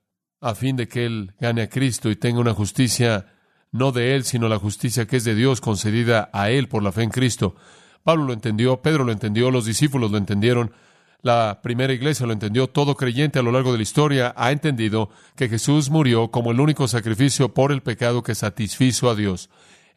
a 0.42 0.54
fin 0.54 0.76
de 0.76 0.86
que 0.86 1.06
él 1.06 1.32
gane 1.40 1.62
a 1.62 1.70
Cristo 1.70 2.10
y 2.10 2.16
tenga 2.16 2.40
una 2.40 2.52
justicia 2.52 3.32
no 3.70 3.90
de 3.90 4.16
él, 4.16 4.24
sino 4.24 4.50
la 4.50 4.58
justicia 4.58 5.06
que 5.06 5.16
es 5.16 5.24
de 5.24 5.34
Dios 5.34 5.62
concedida 5.62 6.28
a 6.34 6.50
él 6.50 6.68
por 6.68 6.82
la 6.82 6.92
fe 6.92 7.04
en 7.04 7.10
Cristo. 7.10 7.56
Pablo 8.02 8.24
lo 8.24 8.32
entendió, 8.32 8.82
Pedro 8.82 9.04
lo 9.04 9.12
entendió, 9.12 9.50
los 9.50 9.64
discípulos 9.64 10.10
lo 10.10 10.18
entendieron, 10.18 10.72
La 11.24 11.60
primera 11.62 11.92
iglesia 11.92 12.26
lo 12.26 12.32
entendió, 12.32 12.66
todo 12.66 12.96
creyente 12.96 13.38
a 13.38 13.42
lo 13.42 13.52
largo 13.52 13.70
de 13.70 13.78
la 13.78 13.84
historia 13.84 14.34
ha 14.36 14.50
entendido 14.50 15.08
que 15.36 15.48
Jesús 15.48 15.88
murió 15.88 16.32
como 16.32 16.50
el 16.50 16.58
único 16.58 16.88
sacrificio 16.88 17.54
por 17.54 17.70
el 17.70 17.80
pecado 17.80 18.24
que 18.24 18.34
satisfizo 18.34 19.08
a 19.08 19.14
Dios, 19.14 19.48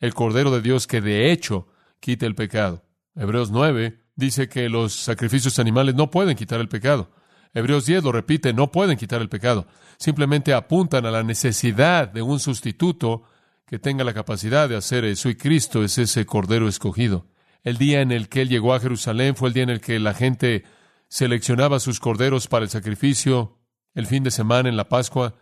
el 0.02 0.14
Cordero 0.14 0.52
de 0.52 0.62
Dios 0.62 0.86
que 0.86 1.02
de 1.02 1.32
hecho 1.32 1.68
quita 2.00 2.28
el 2.28 2.36
pecado. 2.36 2.84
Hebreos 3.16 3.50
9 3.50 3.98
dice 4.16 4.48
que 4.50 4.70
los 4.70 4.94
sacrificios 4.94 5.58
animales 5.58 5.96
no 5.96 6.12
pueden 6.12 6.36
quitar 6.36 6.62
el 6.62 6.70
pecado. 6.70 7.10
Hebreos 7.56 7.88
10 7.88 8.04
lo 8.04 8.12
repite, 8.12 8.54
no 8.54 8.72
pueden 8.72 8.96
quitar 8.96 9.20
el 9.20 9.30
pecado. 9.30 9.66
Simplemente 9.98 10.54
apuntan 10.54 11.08
a 11.08 11.12
la 11.12 11.24
necesidad 11.24 12.08
de 12.08 12.22
un 12.22 12.40
sustituto 12.40 13.24
que 13.66 13.80
tenga 13.80 14.04
la 14.04 14.14
capacidad 14.14 14.70
de 14.70 14.76
hacer 14.76 15.06
eso, 15.06 15.30
y 15.30 15.36
Cristo 15.36 15.84
es 15.84 15.98
ese 15.98 16.26
Cordero 16.28 16.68
escogido. 16.68 17.26
El 17.66 17.80
día 17.80 18.02
en 18.02 18.12
el 18.12 18.30
que 18.30 18.44
Él 18.44 18.50
llegó 18.50 18.76
a 18.76 18.80
Jerusalén 18.80 19.36
fue 19.36 19.48
el 19.48 19.56
día 19.56 19.64
en 19.64 19.72
el 19.72 19.82
que 19.82 20.00
la 20.00 20.14
gente 20.14 20.66
seleccionaba 21.08 21.80
sus 21.80 22.00
corderos 22.00 22.48
para 22.48 22.64
el 22.64 22.70
sacrificio, 22.70 23.58
el 23.96 24.06
fin 24.06 24.24
de 24.24 24.30
semana 24.30 24.70
en 24.70 24.78
la 24.78 24.88
Pascua, 24.88 25.34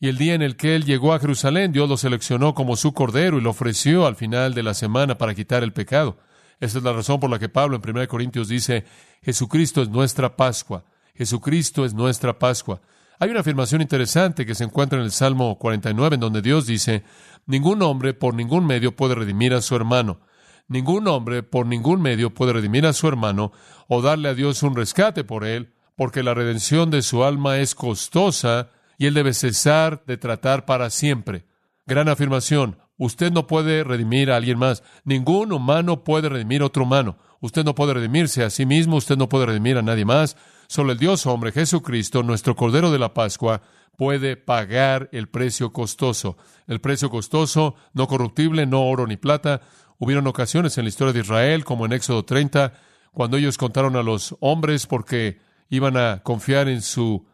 y 0.00 0.08
el 0.08 0.18
día 0.18 0.34
en 0.34 0.42
el 0.42 0.56
que 0.56 0.74
Él 0.74 0.84
llegó 0.84 1.14
a 1.14 1.20
Jerusalén, 1.20 1.70
Dios 1.70 1.88
lo 1.88 1.96
seleccionó 1.96 2.52
como 2.52 2.74
su 2.74 2.92
cordero 2.94 3.38
y 3.38 3.42
lo 3.42 3.50
ofreció 3.50 4.06
al 4.06 4.16
final 4.16 4.54
de 4.54 4.64
la 4.64 4.74
semana 4.74 5.18
para 5.18 5.36
quitar 5.36 5.62
el 5.62 5.72
pecado. 5.72 6.18
Esa 6.58 6.78
es 6.78 6.84
la 6.84 6.92
razón 6.92 7.20
por 7.20 7.30
la 7.30 7.38
que 7.38 7.48
Pablo 7.48 7.76
en 7.76 7.88
1 7.88 8.08
Corintios 8.08 8.48
dice, 8.48 8.84
Jesucristo 9.22 9.80
es 9.80 9.88
nuestra 9.88 10.34
Pascua, 10.34 10.84
Jesucristo 11.14 11.84
es 11.84 11.94
nuestra 11.94 12.40
Pascua. 12.40 12.80
Hay 13.20 13.30
una 13.30 13.40
afirmación 13.40 13.82
interesante 13.82 14.44
que 14.44 14.56
se 14.56 14.64
encuentra 14.64 14.98
en 14.98 15.04
el 15.04 15.12
Salmo 15.12 15.56
49, 15.56 16.14
en 16.14 16.20
donde 16.20 16.42
Dios 16.42 16.66
dice, 16.66 17.04
ningún 17.46 17.82
hombre 17.82 18.14
por 18.14 18.34
ningún 18.34 18.66
medio 18.66 18.96
puede 18.96 19.14
redimir 19.14 19.54
a 19.54 19.60
su 19.60 19.76
hermano. 19.76 20.18
Ningún 20.68 21.08
hombre 21.08 21.42
por 21.42 21.66
ningún 21.66 22.02
medio 22.02 22.34
puede 22.34 22.52
redimir 22.52 22.86
a 22.86 22.92
su 22.92 23.08
hermano 23.08 23.52
o 23.88 24.02
darle 24.02 24.28
a 24.28 24.34
Dios 24.34 24.62
un 24.62 24.76
rescate 24.76 25.24
por 25.24 25.44
él, 25.44 25.72
porque 25.96 26.22
la 26.22 26.34
redención 26.34 26.90
de 26.90 27.02
su 27.02 27.24
alma 27.24 27.58
es 27.58 27.74
costosa 27.74 28.68
y 28.98 29.06
él 29.06 29.14
debe 29.14 29.32
cesar 29.32 30.04
de 30.06 30.18
tratar 30.18 30.66
para 30.66 30.90
siempre. 30.90 31.46
Gran 31.86 32.08
afirmación. 32.08 32.78
Usted 32.98 33.32
no 33.32 33.46
puede 33.46 33.82
redimir 33.84 34.30
a 34.30 34.36
alguien 34.36 34.58
más. 34.58 34.82
Ningún 35.04 35.52
humano 35.52 36.04
puede 36.04 36.28
redimir 36.28 36.62
a 36.62 36.66
otro 36.66 36.82
humano. 36.82 37.16
Usted 37.40 37.64
no 37.64 37.74
puede 37.74 37.94
redimirse 37.94 38.44
a 38.44 38.50
sí 38.50 38.66
mismo. 38.66 38.96
Usted 38.96 39.16
no 39.16 39.28
puede 39.28 39.46
redimir 39.46 39.78
a 39.78 39.82
nadie 39.82 40.04
más. 40.04 40.36
Solo 40.66 40.92
el 40.92 40.98
Dios 40.98 41.24
hombre, 41.24 41.52
Jesucristo, 41.52 42.22
nuestro 42.22 42.56
Cordero 42.56 42.90
de 42.90 42.98
la 42.98 43.14
Pascua, 43.14 43.62
puede 43.96 44.36
pagar 44.36 45.08
el 45.12 45.28
precio 45.28 45.72
costoso. 45.72 46.36
El 46.66 46.80
precio 46.80 47.08
costoso, 47.08 47.76
no 47.94 48.06
corruptible, 48.08 48.66
no 48.66 48.84
oro 48.84 49.06
ni 49.06 49.16
plata. 49.16 49.62
Hubieron 49.98 50.26
ocasiones 50.26 50.78
en 50.78 50.84
la 50.84 50.90
historia 50.90 51.12
de 51.12 51.20
Israel, 51.20 51.64
como 51.64 51.84
en 51.84 51.92
Éxodo 51.92 52.24
30, 52.24 52.72
cuando 53.12 53.36
ellos 53.36 53.58
contaron 53.58 53.96
a 53.96 54.02
los 54.02 54.36
hombres 54.40 54.86
porque 54.86 55.40
iban 55.70 55.96
a 55.96 56.22
confiar 56.22 56.68
en 56.68 56.82
su 56.82 57.26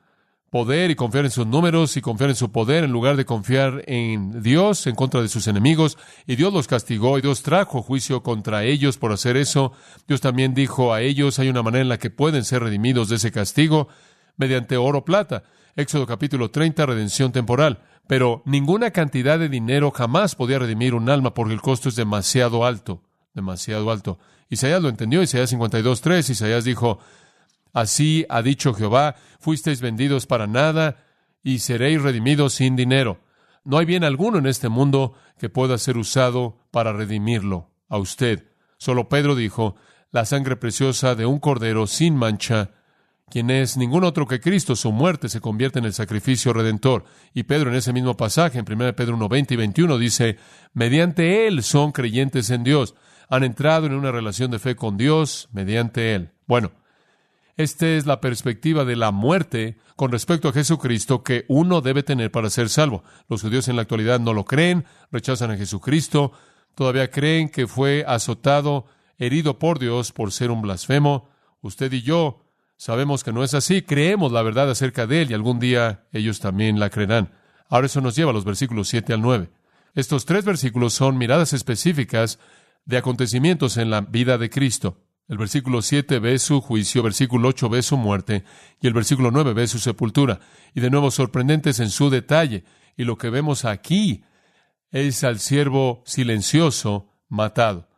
poder 0.54 0.92
y 0.92 0.94
confiar 0.94 1.24
en 1.24 1.32
sus 1.32 1.46
números 1.46 1.96
y 1.96 2.00
confiar 2.00 2.30
en 2.30 2.36
su 2.36 2.52
poder 2.52 2.84
en 2.84 2.92
lugar 2.92 3.16
de 3.16 3.24
confiar 3.24 3.82
en 3.86 4.40
Dios 4.40 4.86
en 4.86 4.94
contra 4.94 5.20
de 5.20 5.28
sus 5.28 5.48
enemigos. 5.48 5.98
Y 6.26 6.36
Dios 6.36 6.52
los 6.52 6.68
castigó 6.68 7.18
y 7.18 7.22
Dios 7.22 7.42
trajo 7.42 7.82
juicio 7.82 8.22
contra 8.22 8.62
ellos 8.62 8.96
por 8.96 9.12
hacer 9.12 9.36
eso. 9.36 9.72
Dios 10.06 10.20
también 10.20 10.54
dijo 10.54 10.94
a 10.94 11.02
ellos, 11.02 11.40
hay 11.40 11.48
una 11.48 11.64
manera 11.64 11.82
en 11.82 11.88
la 11.88 11.98
que 11.98 12.10
pueden 12.10 12.44
ser 12.44 12.62
redimidos 12.62 13.08
de 13.08 13.16
ese 13.16 13.32
castigo 13.32 13.88
mediante 14.36 14.76
oro 14.76 15.04
plata. 15.04 15.42
Éxodo 15.76 16.06
capítulo 16.06 16.50
30, 16.50 16.86
redención 16.86 17.32
temporal. 17.32 17.82
Pero 18.06 18.42
ninguna 18.44 18.90
cantidad 18.90 19.38
de 19.38 19.48
dinero 19.48 19.90
jamás 19.90 20.34
podía 20.34 20.58
redimir 20.58 20.94
un 20.94 21.08
alma 21.08 21.34
porque 21.34 21.54
el 21.54 21.62
costo 21.62 21.88
es 21.88 21.96
demasiado 21.96 22.64
alto, 22.64 23.02
demasiado 23.32 23.90
alto. 23.90 24.18
Isaías 24.50 24.82
lo 24.82 24.88
entendió, 24.88 25.22
Isaías 25.22 25.52
52.3, 25.52 26.30
Isaías 26.30 26.64
dijo, 26.64 26.98
Así 27.72 28.24
ha 28.28 28.42
dicho 28.42 28.74
Jehová, 28.74 29.16
fuisteis 29.40 29.80
vendidos 29.80 30.26
para 30.26 30.46
nada 30.46 31.04
y 31.42 31.58
seréis 31.58 32.00
redimidos 32.02 32.54
sin 32.54 32.76
dinero. 32.76 33.18
No 33.64 33.78
hay 33.78 33.86
bien 33.86 34.04
alguno 34.04 34.38
en 34.38 34.46
este 34.46 34.68
mundo 34.68 35.14
que 35.38 35.48
pueda 35.48 35.78
ser 35.78 35.96
usado 35.96 36.58
para 36.70 36.92
redimirlo 36.92 37.70
a 37.88 37.98
usted. 37.98 38.46
Solo 38.76 39.08
Pedro 39.08 39.34
dijo, 39.34 39.76
la 40.10 40.24
sangre 40.26 40.56
preciosa 40.56 41.14
de 41.14 41.26
un 41.26 41.40
cordero 41.40 41.86
sin 41.86 42.14
mancha, 42.14 42.70
quien 43.30 43.50
es 43.50 43.76
ningún 43.76 44.04
otro 44.04 44.26
que 44.26 44.40
Cristo, 44.40 44.76
su 44.76 44.92
muerte 44.92 45.28
se 45.28 45.40
convierte 45.40 45.78
en 45.78 45.84
el 45.86 45.92
sacrificio 45.92 46.52
redentor. 46.52 47.04
Y 47.32 47.44
Pedro 47.44 47.70
en 47.70 47.76
ese 47.76 47.92
mismo 47.92 48.16
pasaje, 48.16 48.58
en 48.58 48.66
1 48.70 48.94
Pedro 48.94 49.16
1, 49.16 49.28
20 49.28 49.54
y 49.54 49.56
21, 49.56 49.98
dice, 49.98 50.38
mediante 50.72 51.46
Él 51.46 51.62
son 51.62 51.92
creyentes 51.92 52.50
en 52.50 52.64
Dios, 52.64 52.94
han 53.28 53.44
entrado 53.44 53.86
en 53.86 53.94
una 53.94 54.12
relación 54.12 54.50
de 54.50 54.58
fe 54.58 54.76
con 54.76 54.96
Dios 54.96 55.48
mediante 55.52 56.14
Él. 56.14 56.32
Bueno, 56.46 56.72
esta 57.56 57.86
es 57.86 58.04
la 58.04 58.20
perspectiva 58.20 58.84
de 58.84 58.96
la 58.96 59.12
muerte 59.12 59.78
con 59.96 60.10
respecto 60.10 60.48
a 60.48 60.52
Jesucristo 60.52 61.22
que 61.22 61.44
uno 61.48 61.80
debe 61.80 62.02
tener 62.02 62.30
para 62.30 62.50
ser 62.50 62.68
salvo. 62.68 63.04
Los 63.28 63.42
judíos 63.42 63.68
en 63.68 63.76
la 63.76 63.82
actualidad 63.82 64.18
no 64.18 64.32
lo 64.32 64.44
creen, 64.44 64.84
rechazan 65.12 65.52
a 65.52 65.56
Jesucristo, 65.56 66.32
todavía 66.74 67.10
creen 67.10 67.48
que 67.48 67.66
fue 67.68 68.04
azotado, 68.06 68.86
herido 69.18 69.58
por 69.60 69.78
Dios 69.78 70.10
por 70.10 70.32
ser 70.32 70.50
un 70.50 70.62
blasfemo. 70.62 71.28
Usted 71.62 71.92
y 71.92 72.02
yo 72.02 72.43
sabemos 72.76 73.24
que 73.24 73.32
no 73.32 73.44
es 73.44 73.54
así, 73.54 73.82
creemos 73.82 74.32
la 74.32 74.42
verdad 74.42 74.70
acerca 74.70 75.06
de 75.06 75.22
Él 75.22 75.30
y 75.30 75.34
algún 75.34 75.58
día 75.58 76.06
ellos 76.12 76.40
también 76.40 76.78
la 76.78 76.90
creerán. 76.90 77.32
Ahora 77.68 77.86
eso 77.86 78.00
nos 78.00 78.16
lleva 78.16 78.30
a 78.30 78.34
los 78.34 78.44
versículos 78.44 78.88
7 78.88 79.12
al 79.12 79.22
9. 79.22 79.50
Estos 79.94 80.24
tres 80.24 80.44
versículos 80.44 80.92
son 80.92 81.18
miradas 81.18 81.52
específicas 81.52 82.38
de 82.84 82.96
acontecimientos 82.96 83.76
en 83.76 83.90
la 83.90 84.00
vida 84.00 84.38
de 84.38 84.50
Cristo. 84.50 85.00
El 85.28 85.38
versículo 85.38 85.80
7 85.80 86.18
ve 86.18 86.38
su 86.38 86.60
juicio, 86.60 87.02
versículo 87.02 87.48
8 87.48 87.68
ve 87.70 87.82
su 87.82 87.96
muerte 87.96 88.44
y 88.80 88.86
el 88.86 88.92
versículo 88.92 89.30
9 89.30 89.54
ve 89.54 89.66
su 89.66 89.78
sepultura. 89.78 90.40
Y 90.74 90.80
de 90.80 90.90
nuevo 90.90 91.10
sorprendentes 91.10 91.80
en 91.80 91.90
su 91.90 92.10
detalle. 92.10 92.64
Y 92.96 93.04
lo 93.04 93.16
que 93.16 93.30
vemos 93.30 93.64
aquí 93.64 94.24
es 94.90 95.24
al 95.24 95.38
siervo 95.38 96.02
silencioso 96.04 97.10
matado. 97.28 97.88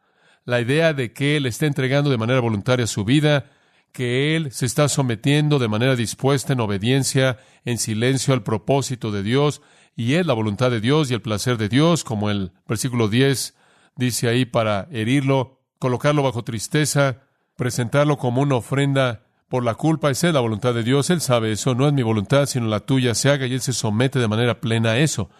La 0.44 0.60
idea 0.60 0.92
de 0.92 1.12
que 1.12 1.36
Él 1.36 1.46
está 1.46 1.66
entregando 1.66 2.10
de 2.10 2.18
manera 2.18 2.40
voluntaria 2.40 2.86
su 2.86 3.04
vida, 3.04 3.50
que 3.96 4.36
Él 4.36 4.52
se 4.52 4.66
está 4.66 4.90
sometiendo 4.90 5.58
de 5.58 5.68
manera 5.68 5.96
dispuesta 5.96 6.52
en 6.52 6.60
obediencia, 6.60 7.38
en 7.64 7.78
silencio 7.78 8.34
al 8.34 8.42
propósito 8.42 9.10
de 9.10 9.22
Dios, 9.22 9.62
y 9.96 10.14
es 10.14 10.26
la 10.26 10.34
voluntad 10.34 10.70
de 10.70 10.82
Dios 10.82 11.10
y 11.10 11.14
el 11.14 11.22
placer 11.22 11.56
de 11.56 11.70
Dios, 11.70 12.04
como 12.04 12.28
el 12.28 12.52
versículo 12.68 13.08
10 13.08 13.54
dice 13.96 14.28
ahí, 14.28 14.44
para 14.44 14.86
herirlo 14.90 15.62
colocarlo 15.78 16.22
bajo 16.22 16.44
tristeza, 16.44 17.22
presentarlo 17.56 18.18
como 18.18 18.42
una 18.42 18.56
ofrenda 18.56 19.24
por 19.48 19.64
la 19.64 19.76
culpa. 19.76 20.10
Esa 20.10 20.28
es 20.28 20.34
la 20.34 20.40
voluntad 20.40 20.74
de 20.74 20.82
Dios. 20.82 21.08
Él 21.08 21.22
sabe 21.22 21.52
eso. 21.52 21.74
No 21.74 21.86
es 21.86 21.94
mi 21.94 22.02
voluntad, 22.02 22.44
sino 22.44 22.66
la 22.66 22.80
tuya 22.80 23.14
se 23.14 23.30
haga 23.30 23.46
y 23.46 23.54
Él 23.54 23.62
se 23.62 23.72
somete 23.72 24.18
de 24.18 24.28
manera 24.28 24.60
plena 24.60 24.90
a 24.90 24.98
eso. 24.98 25.30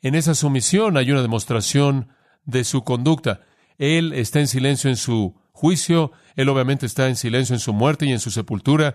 En 0.00 0.14
esa 0.14 0.36
sumisión 0.36 0.96
hay 0.96 1.10
una 1.10 1.22
demostración 1.22 2.10
de 2.44 2.62
su 2.62 2.84
conducta. 2.84 3.40
Él 3.78 4.12
está 4.12 4.38
en 4.38 4.46
silencio 4.46 4.90
en 4.90 4.96
su 4.96 5.39
juicio, 5.52 6.12
Él 6.36 6.48
obviamente 6.48 6.86
está 6.86 7.08
en 7.08 7.16
silencio 7.16 7.54
en 7.54 7.60
su 7.60 7.72
muerte 7.72 8.06
y 8.06 8.12
en 8.12 8.20
su 8.20 8.30
sepultura. 8.30 8.94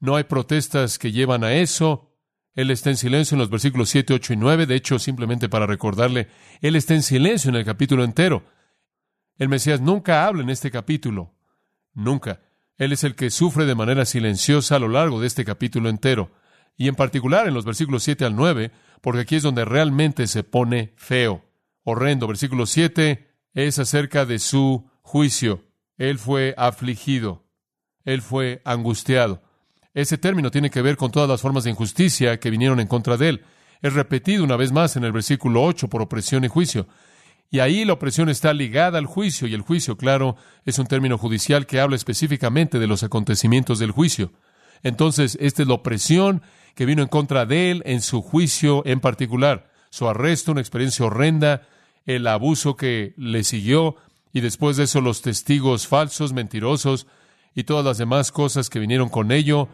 No 0.00 0.16
hay 0.16 0.24
protestas 0.24 0.98
que 0.98 1.12
llevan 1.12 1.44
a 1.44 1.54
eso. 1.54 2.10
Él 2.54 2.70
está 2.70 2.90
en 2.90 2.96
silencio 2.96 3.34
en 3.34 3.40
los 3.40 3.50
versículos 3.50 3.88
7, 3.88 4.14
8 4.14 4.32
y 4.34 4.36
9. 4.36 4.66
De 4.66 4.76
hecho, 4.76 4.98
simplemente 4.98 5.48
para 5.48 5.66
recordarle, 5.66 6.28
Él 6.60 6.76
está 6.76 6.94
en 6.94 7.02
silencio 7.02 7.48
en 7.48 7.56
el 7.56 7.64
capítulo 7.64 8.04
entero. 8.04 8.44
El 9.36 9.48
Mesías 9.48 9.80
nunca 9.80 10.26
habla 10.26 10.42
en 10.42 10.50
este 10.50 10.70
capítulo. 10.70 11.34
Nunca. 11.92 12.40
Él 12.76 12.92
es 12.92 13.04
el 13.04 13.14
que 13.14 13.30
sufre 13.30 13.66
de 13.66 13.74
manera 13.74 14.04
silenciosa 14.04 14.76
a 14.76 14.78
lo 14.78 14.88
largo 14.88 15.20
de 15.20 15.26
este 15.26 15.44
capítulo 15.44 15.88
entero. 15.88 16.32
Y 16.76 16.88
en 16.88 16.94
particular 16.94 17.46
en 17.46 17.54
los 17.54 17.64
versículos 17.64 18.02
7 18.02 18.24
al 18.24 18.36
9, 18.36 18.72
porque 19.00 19.20
aquí 19.20 19.36
es 19.36 19.42
donde 19.42 19.64
realmente 19.64 20.26
se 20.26 20.44
pone 20.44 20.92
feo. 20.96 21.44
Horrendo. 21.82 22.26
Versículo 22.26 22.66
7 22.66 23.28
es 23.54 23.78
acerca 23.78 24.26
de 24.26 24.38
su 24.38 24.90
juicio. 25.02 25.64
Él 25.96 26.18
fue 26.18 26.54
afligido. 26.56 27.44
Él 28.04 28.22
fue 28.22 28.60
angustiado. 28.64 29.42
Ese 29.94 30.18
término 30.18 30.50
tiene 30.50 30.70
que 30.70 30.82
ver 30.82 30.96
con 30.96 31.10
todas 31.10 31.28
las 31.28 31.40
formas 31.40 31.64
de 31.64 31.70
injusticia 31.70 32.38
que 32.40 32.50
vinieron 32.50 32.80
en 32.80 32.88
contra 32.88 33.16
de 33.16 33.28
él. 33.28 33.44
Es 33.80 33.92
repetido 33.92 34.44
una 34.44 34.56
vez 34.56 34.72
más 34.72 34.96
en 34.96 35.04
el 35.04 35.12
versículo 35.12 35.62
8 35.62 35.88
por 35.88 36.02
opresión 36.02 36.44
y 36.44 36.48
juicio. 36.48 36.88
Y 37.50 37.60
ahí 37.60 37.84
la 37.84 37.92
opresión 37.92 38.28
está 38.28 38.52
ligada 38.52 38.98
al 38.98 39.06
juicio, 39.06 39.46
y 39.46 39.54
el 39.54 39.60
juicio, 39.60 39.96
claro, 39.96 40.36
es 40.64 40.78
un 40.80 40.86
término 40.86 41.18
judicial 41.18 41.66
que 41.66 41.78
habla 41.78 41.94
específicamente 41.94 42.80
de 42.80 42.88
los 42.88 43.04
acontecimientos 43.04 43.78
del 43.78 43.92
juicio. 43.92 44.32
Entonces, 44.82 45.38
esta 45.40 45.62
es 45.62 45.68
la 45.68 45.74
opresión 45.74 46.42
que 46.74 46.86
vino 46.86 47.02
en 47.02 47.08
contra 47.08 47.46
de 47.46 47.70
él 47.70 47.82
en 47.86 48.00
su 48.00 48.22
juicio 48.22 48.82
en 48.86 48.98
particular. 48.98 49.70
Su 49.90 50.08
arresto, 50.08 50.50
una 50.50 50.60
experiencia 50.60 51.06
horrenda, 51.06 51.62
el 52.06 52.26
abuso 52.26 52.74
que 52.74 53.14
le 53.16 53.44
siguió, 53.44 53.96
y 54.34 54.42
después 54.42 54.76
de 54.76 54.84
eso 54.84 55.00
los 55.00 55.22
testigos 55.22 55.86
falsos, 55.86 56.34
mentirosos, 56.34 57.06
y 57.54 57.64
todas 57.64 57.84
las 57.86 57.96
demás 57.96 58.32
cosas 58.32 58.68
que 58.68 58.80
vinieron 58.80 59.08
con 59.08 59.32
ello. 59.32 59.68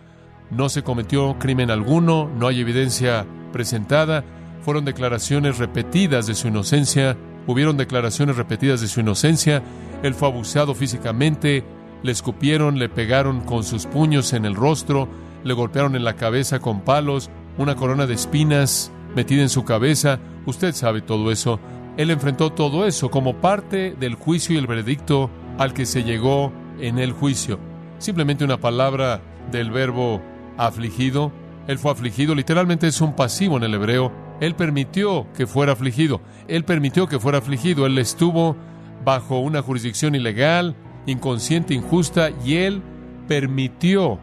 No 0.53 0.69
se 0.69 0.85
cometió 0.85 1.37
crimen 1.41 1.73
alguno, 1.73 2.31
no 2.39 2.47
hay 2.47 2.61
evidencia 2.61 3.27
presentada, 3.53 4.25
fueron 4.63 4.85
declaraciones 4.85 5.59
repetidas 5.59 6.29
de 6.29 6.35
su 6.37 6.47
inocencia 6.49 7.17
Hubieron 7.47 7.77
declaraciones 7.77 8.37
repetidas 8.37 8.81
de 8.81 8.89
su 8.89 9.01
inocencia. 9.01 9.63
Él 10.03 10.15
fue 10.15 10.29
abusado 10.29 10.75
físicamente 10.75 11.65
le 12.03 12.13
escupieron, 12.13 12.79
le 12.79 12.89
pegaron 12.89 13.41
con 13.41 13.63
sus 13.63 13.87
puños 13.87 14.33
en 14.33 14.47
el 14.47 14.55
rostro, 14.55 15.09
le 15.45 15.53
golpearon 15.53 15.97
en 15.97 16.05
la 16.05 16.17
cabeza 16.17 16.59
con 16.59 16.81
palos, 16.81 17.29
una 17.59 17.75
corona 17.75 18.07
de 18.07 18.15
espinas 18.15 18.91
metida 19.15 19.43
en 19.43 19.49
su 19.49 19.65
cabeza. 19.65 20.19
Usted 20.47 20.75
sabe 20.75 21.03
todo 21.03 21.31
eso. 21.31 21.61
Él 21.97 22.11
enfrentó 22.11 22.51
todo 22.51 22.87
eso 22.87 23.11
como 23.11 23.37
parte 23.37 23.95
del 23.99 24.15
juicio 24.15 24.55
y 24.55 24.59
el 24.59 24.67
veredicto 24.67 25.31
al 25.59 25.75
que 25.75 25.87
se 25.87 26.05
llegó 26.05 26.53
en 26.81 26.99
el 26.99 27.13
juicio. 27.13 27.59
Simplemente 27.99 28.45
una 28.45 28.61
palabra 28.61 29.21
del 29.51 29.71
verbo 29.71 30.23
afligido. 30.57 31.33
Él 31.67 31.79
fue 31.79 31.93
afligido, 31.93 32.35
literalmente 32.35 32.87
es 32.87 33.01
un 33.01 33.15
pasivo 33.15 33.57
en 33.57 33.65
el 33.65 33.75
hebreo. 33.75 34.13
Él 34.41 34.55
permitió 34.55 35.27
que 35.37 35.47
fuera 35.47 35.73
afligido. 35.73 36.21
Él 36.49 36.65
permitió 36.65 37.07
que 37.07 37.19
fuera 37.19 37.39
afligido. 37.39 37.87
Él 37.87 37.99
estuvo 37.99 38.57
bajo 39.05 39.39
una 39.41 39.63
jurisdicción 39.63 40.15
ilegal, 40.15 40.77
inconsciente, 41.07 41.75
injusta, 41.75 42.31
y 42.45 42.57
él 42.57 42.83
permitió 43.29 44.19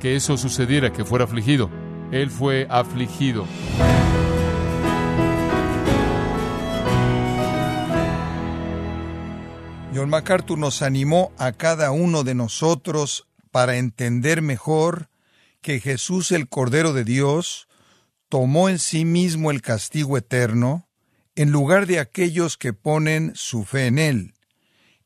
que 0.00 0.16
eso 0.16 0.36
sucediera, 0.36 0.92
que 0.92 1.04
fuera 1.04 1.24
afligido. 1.24 1.70
Él 2.12 2.30
fue 2.30 2.66
afligido. 2.70 3.44
John 9.94 10.10
MacArthur 10.10 10.58
nos 10.58 10.82
animó 10.82 11.32
a 11.38 11.52
cada 11.52 11.90
uno 11.92 12.22
de 12.22 12.34
nosotros 12.34 13.26
para 13.50 13.78
entender 13.78 14.42
mejor 14.42 15.08
que 15.62 15.80
Jesús 15.80 16.30
el 16.30 16.48
Cordero 16.48 16.92
de 16.92 17.04
Dios 17.04 17.68
tomó 18.28 18.68
en 18.68 18.78
sí 18.78 19.04
mismo 19.04 19.50
el 19.50 19.62
castigo 19.62 20.18
eterno 20.18 20.88
en 21.34 21.50
lugar 21.50 21.86
de 21.86 22.00
aquellos 22.00 22.56
que 22.56 22.72
ponen 22.72 23.32
su 23.34 23.64
fe 23.64 23.86
en 23.86 23.98
Él. 23.98 24.34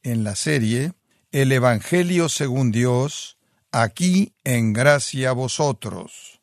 En 0.03 0.25
la 0.25 0.35
serie 0.35 0.95
El 1.31 1.53
Evangelio 1.53 2.29
según 2.29 2.73
Dios, 2.73 3.39
aquí 3.71 4.35
en 4.43 4.73
gracia 4.73 5.31
a 5.31 5.33
vosotros. 5.33 6.41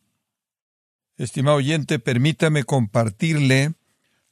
Estimado 1.18 1.58
oyente, 1.58 2.00
permítame 2.00 2.64
compartirle 2.64 3.74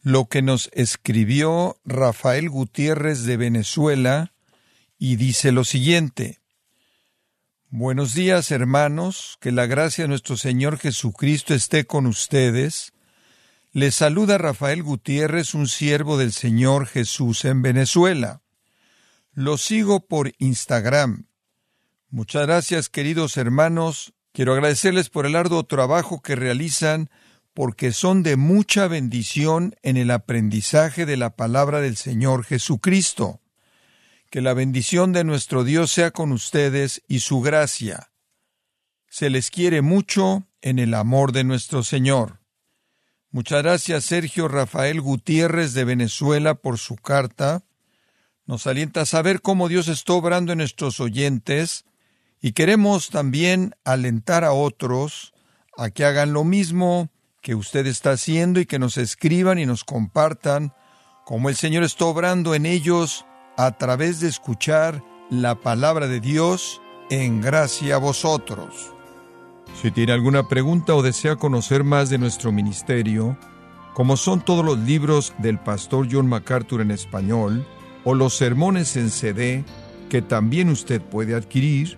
lo 0.08 0.30
que 0.30 0.42
nos 0.42 0.70
escribió 0.72 1.82
Rafael 1.84 2.50
Gutiérrez 2.50 3.24
de 3.24 3.36
Venezuela 3.36 4.32
y 4.98 5.18
dice 5.18 5.52
lo 5.52 5.66
siguiente. 5.66 6.40
Buenos 7.72 8.14
días, 8.14 8.52
hermanos, 8.52 9.38
que 9.42 9.52
la 9.52 9.66
gracia 9.66 10.06
de 10.06 10.08
nuestro 10.08 10.38
Señor 10.38 10.78
Jesucristo 10.78 11.54
esté 11.54 11.84
con 11.84 12.06
ustedes. 12.06 12.94
Les 13.74 13.96
saluda 13.96 14.38
Rafael 14.38 14.82
Gutiérrez, 14.82 15.54
un 15.54 15.68
siervo 15.68 16.18
del 16.18 16.32
Señor 16.32 16.88
Jesús 16.88 17.44
en 17.44 17.62
Venezuela. 17.62 18.42
Lo 19.34 19.58
sigo 19.58 20.08
por 20.08 20.32
Instagram. 20.38 21.26
Muchas 22.10 22.48
gracias, 22.48 22.88
queridos 22.88 23.36
hermanos. 23.36 24.14
Quiero 24.32 24.54
agradecerles 24.54 25.10
por 25.10 25.26
el 25.26 25.36
arduo 25.36 25.66
trabajo 25.66 26.22
que 26.22 26.38
realizan 26.38 27.10
porque 27.58 27.92
son 27.92 28.22
de 28.22 28.36
mucha 28.36 28.88
bendición 28.88 29.76
en 29.82 29.98
el 29.98 30.12
aprendizaje 30.12 31.08
de 31.08 31.18
la 31.18 31.36
palabra 31.36 31.82
del 31.82 31.98
Señor 31.98 32.44
Jesucristo. 32.44 33.42
Que 34.30 34.42
la 34.42 34.54
bendición 34.54 35.12
de 35.12 35.24
nuestro 35.24 35.64
Dios 35.64 35.90
sea 35.90 36.12
con 36.12 36.32
ustedes 36.34 37.02
y 37.08 37.22
su 37.22 37.42
gracia. 37.42 38.12
Se 39.10 39.32
les 39.32 39.50
quiere 39.50 39.82
mucho 39.82 40.46
en 40.62 40.78
el 40.78 40.94
amor 40.94 41.32
de 41.32 41.44
nuestro 41.44 41.82
Señor. 41.82 42.42
Muchas 43.32 43.64
gracias 43.64 44.06
Sergio 44.06 44.48
Rafael 44.48 45.02
Gutiérrez 45.02 45.74
de 45.74 45.84
Venezuela 45.84 46.54
por 46.54 46.78
su 46.78 46.96
carta. 46.96 47.64
Nos 48.46 48.68
alienta 48.68 49.02
a 49.02 49.06
saber 49.08 49.42
cómo 49.42 49.68
Dios 49.68 49.88
está 49.88 50.14
obrando 50.14 50.52
en 50.52 50.60
nuestros 50.60 51.00
oyentes 51.00 51.86
y 52.40 52.52
queremos 52.52 53.10
también 53.10 53.74
alentar 53.84 54.44
a 54.44 54.52
otros 54.52 55.34
a 55.76 55.90
que 55.90 56.06
hagan 56.06 56.34
lo 56.34 56.44
mismo 56.44 57.10
que 57.48 57.56
usted 57.56 57.88
está 57.88 58.12
haciendo 58.12 58.60
y 58.60 58.66
que 58.66 58.78
nos 58.78 58.98
escriban 58.98 59.58
y 59.58 59.66
nos 59.66 59.86
compartan 59.86 60.74
cómo 61.24 61.48
el 61.48 61.56
Señor 61.56 61.84
está 61.84 62.04
obrando 62.04 62.54
en 62.56 62.66
ellos 62.66 63.26
a 63.56 63.78
través 63.78 64.20
de 64.20 64.28
escuchar 64.28 65.02
la 65.30 65.56
palabra 65.56 66.08
de 66.08 66.20
Dios 66.20 66.82
en 67.10 67.40
gracia 67.40 67.96
a 67.96 68.00
vosotros. 68.00 68.92
Si 69.82 69.92
tiene 69.92 70.12
alguna 70.12 70.50
pregunta 70.50 70.94
o 70.94 71.02
desea 71.02 71.38
conocer 71.38 71.86
más 71.86 72.10
de 72.10 72.18
nuestro 72.18 72.52
ministerio, 72.52 73.38
como 73.94 74.18
son 74.18 74.44
todos 74.44 74.66
los 74.66 74.80
libros 74.80 75.34
del 75.38 75.58
pastor 75.58 76.10
John 76.12 76.28
MacArthur 76.28 76.82
en 76.82 76.92
español, 76.92 77.66
o 78.04 78.14
los 78.14 78.36
sermones 78.36 78.98
en 78.98 79.10
CD 79.10 79.64
que 80.10 80.22
también 80.22 80.68
usted 80.68 81.02
puede 81.02 81.34
adquirir, 81.34 81.98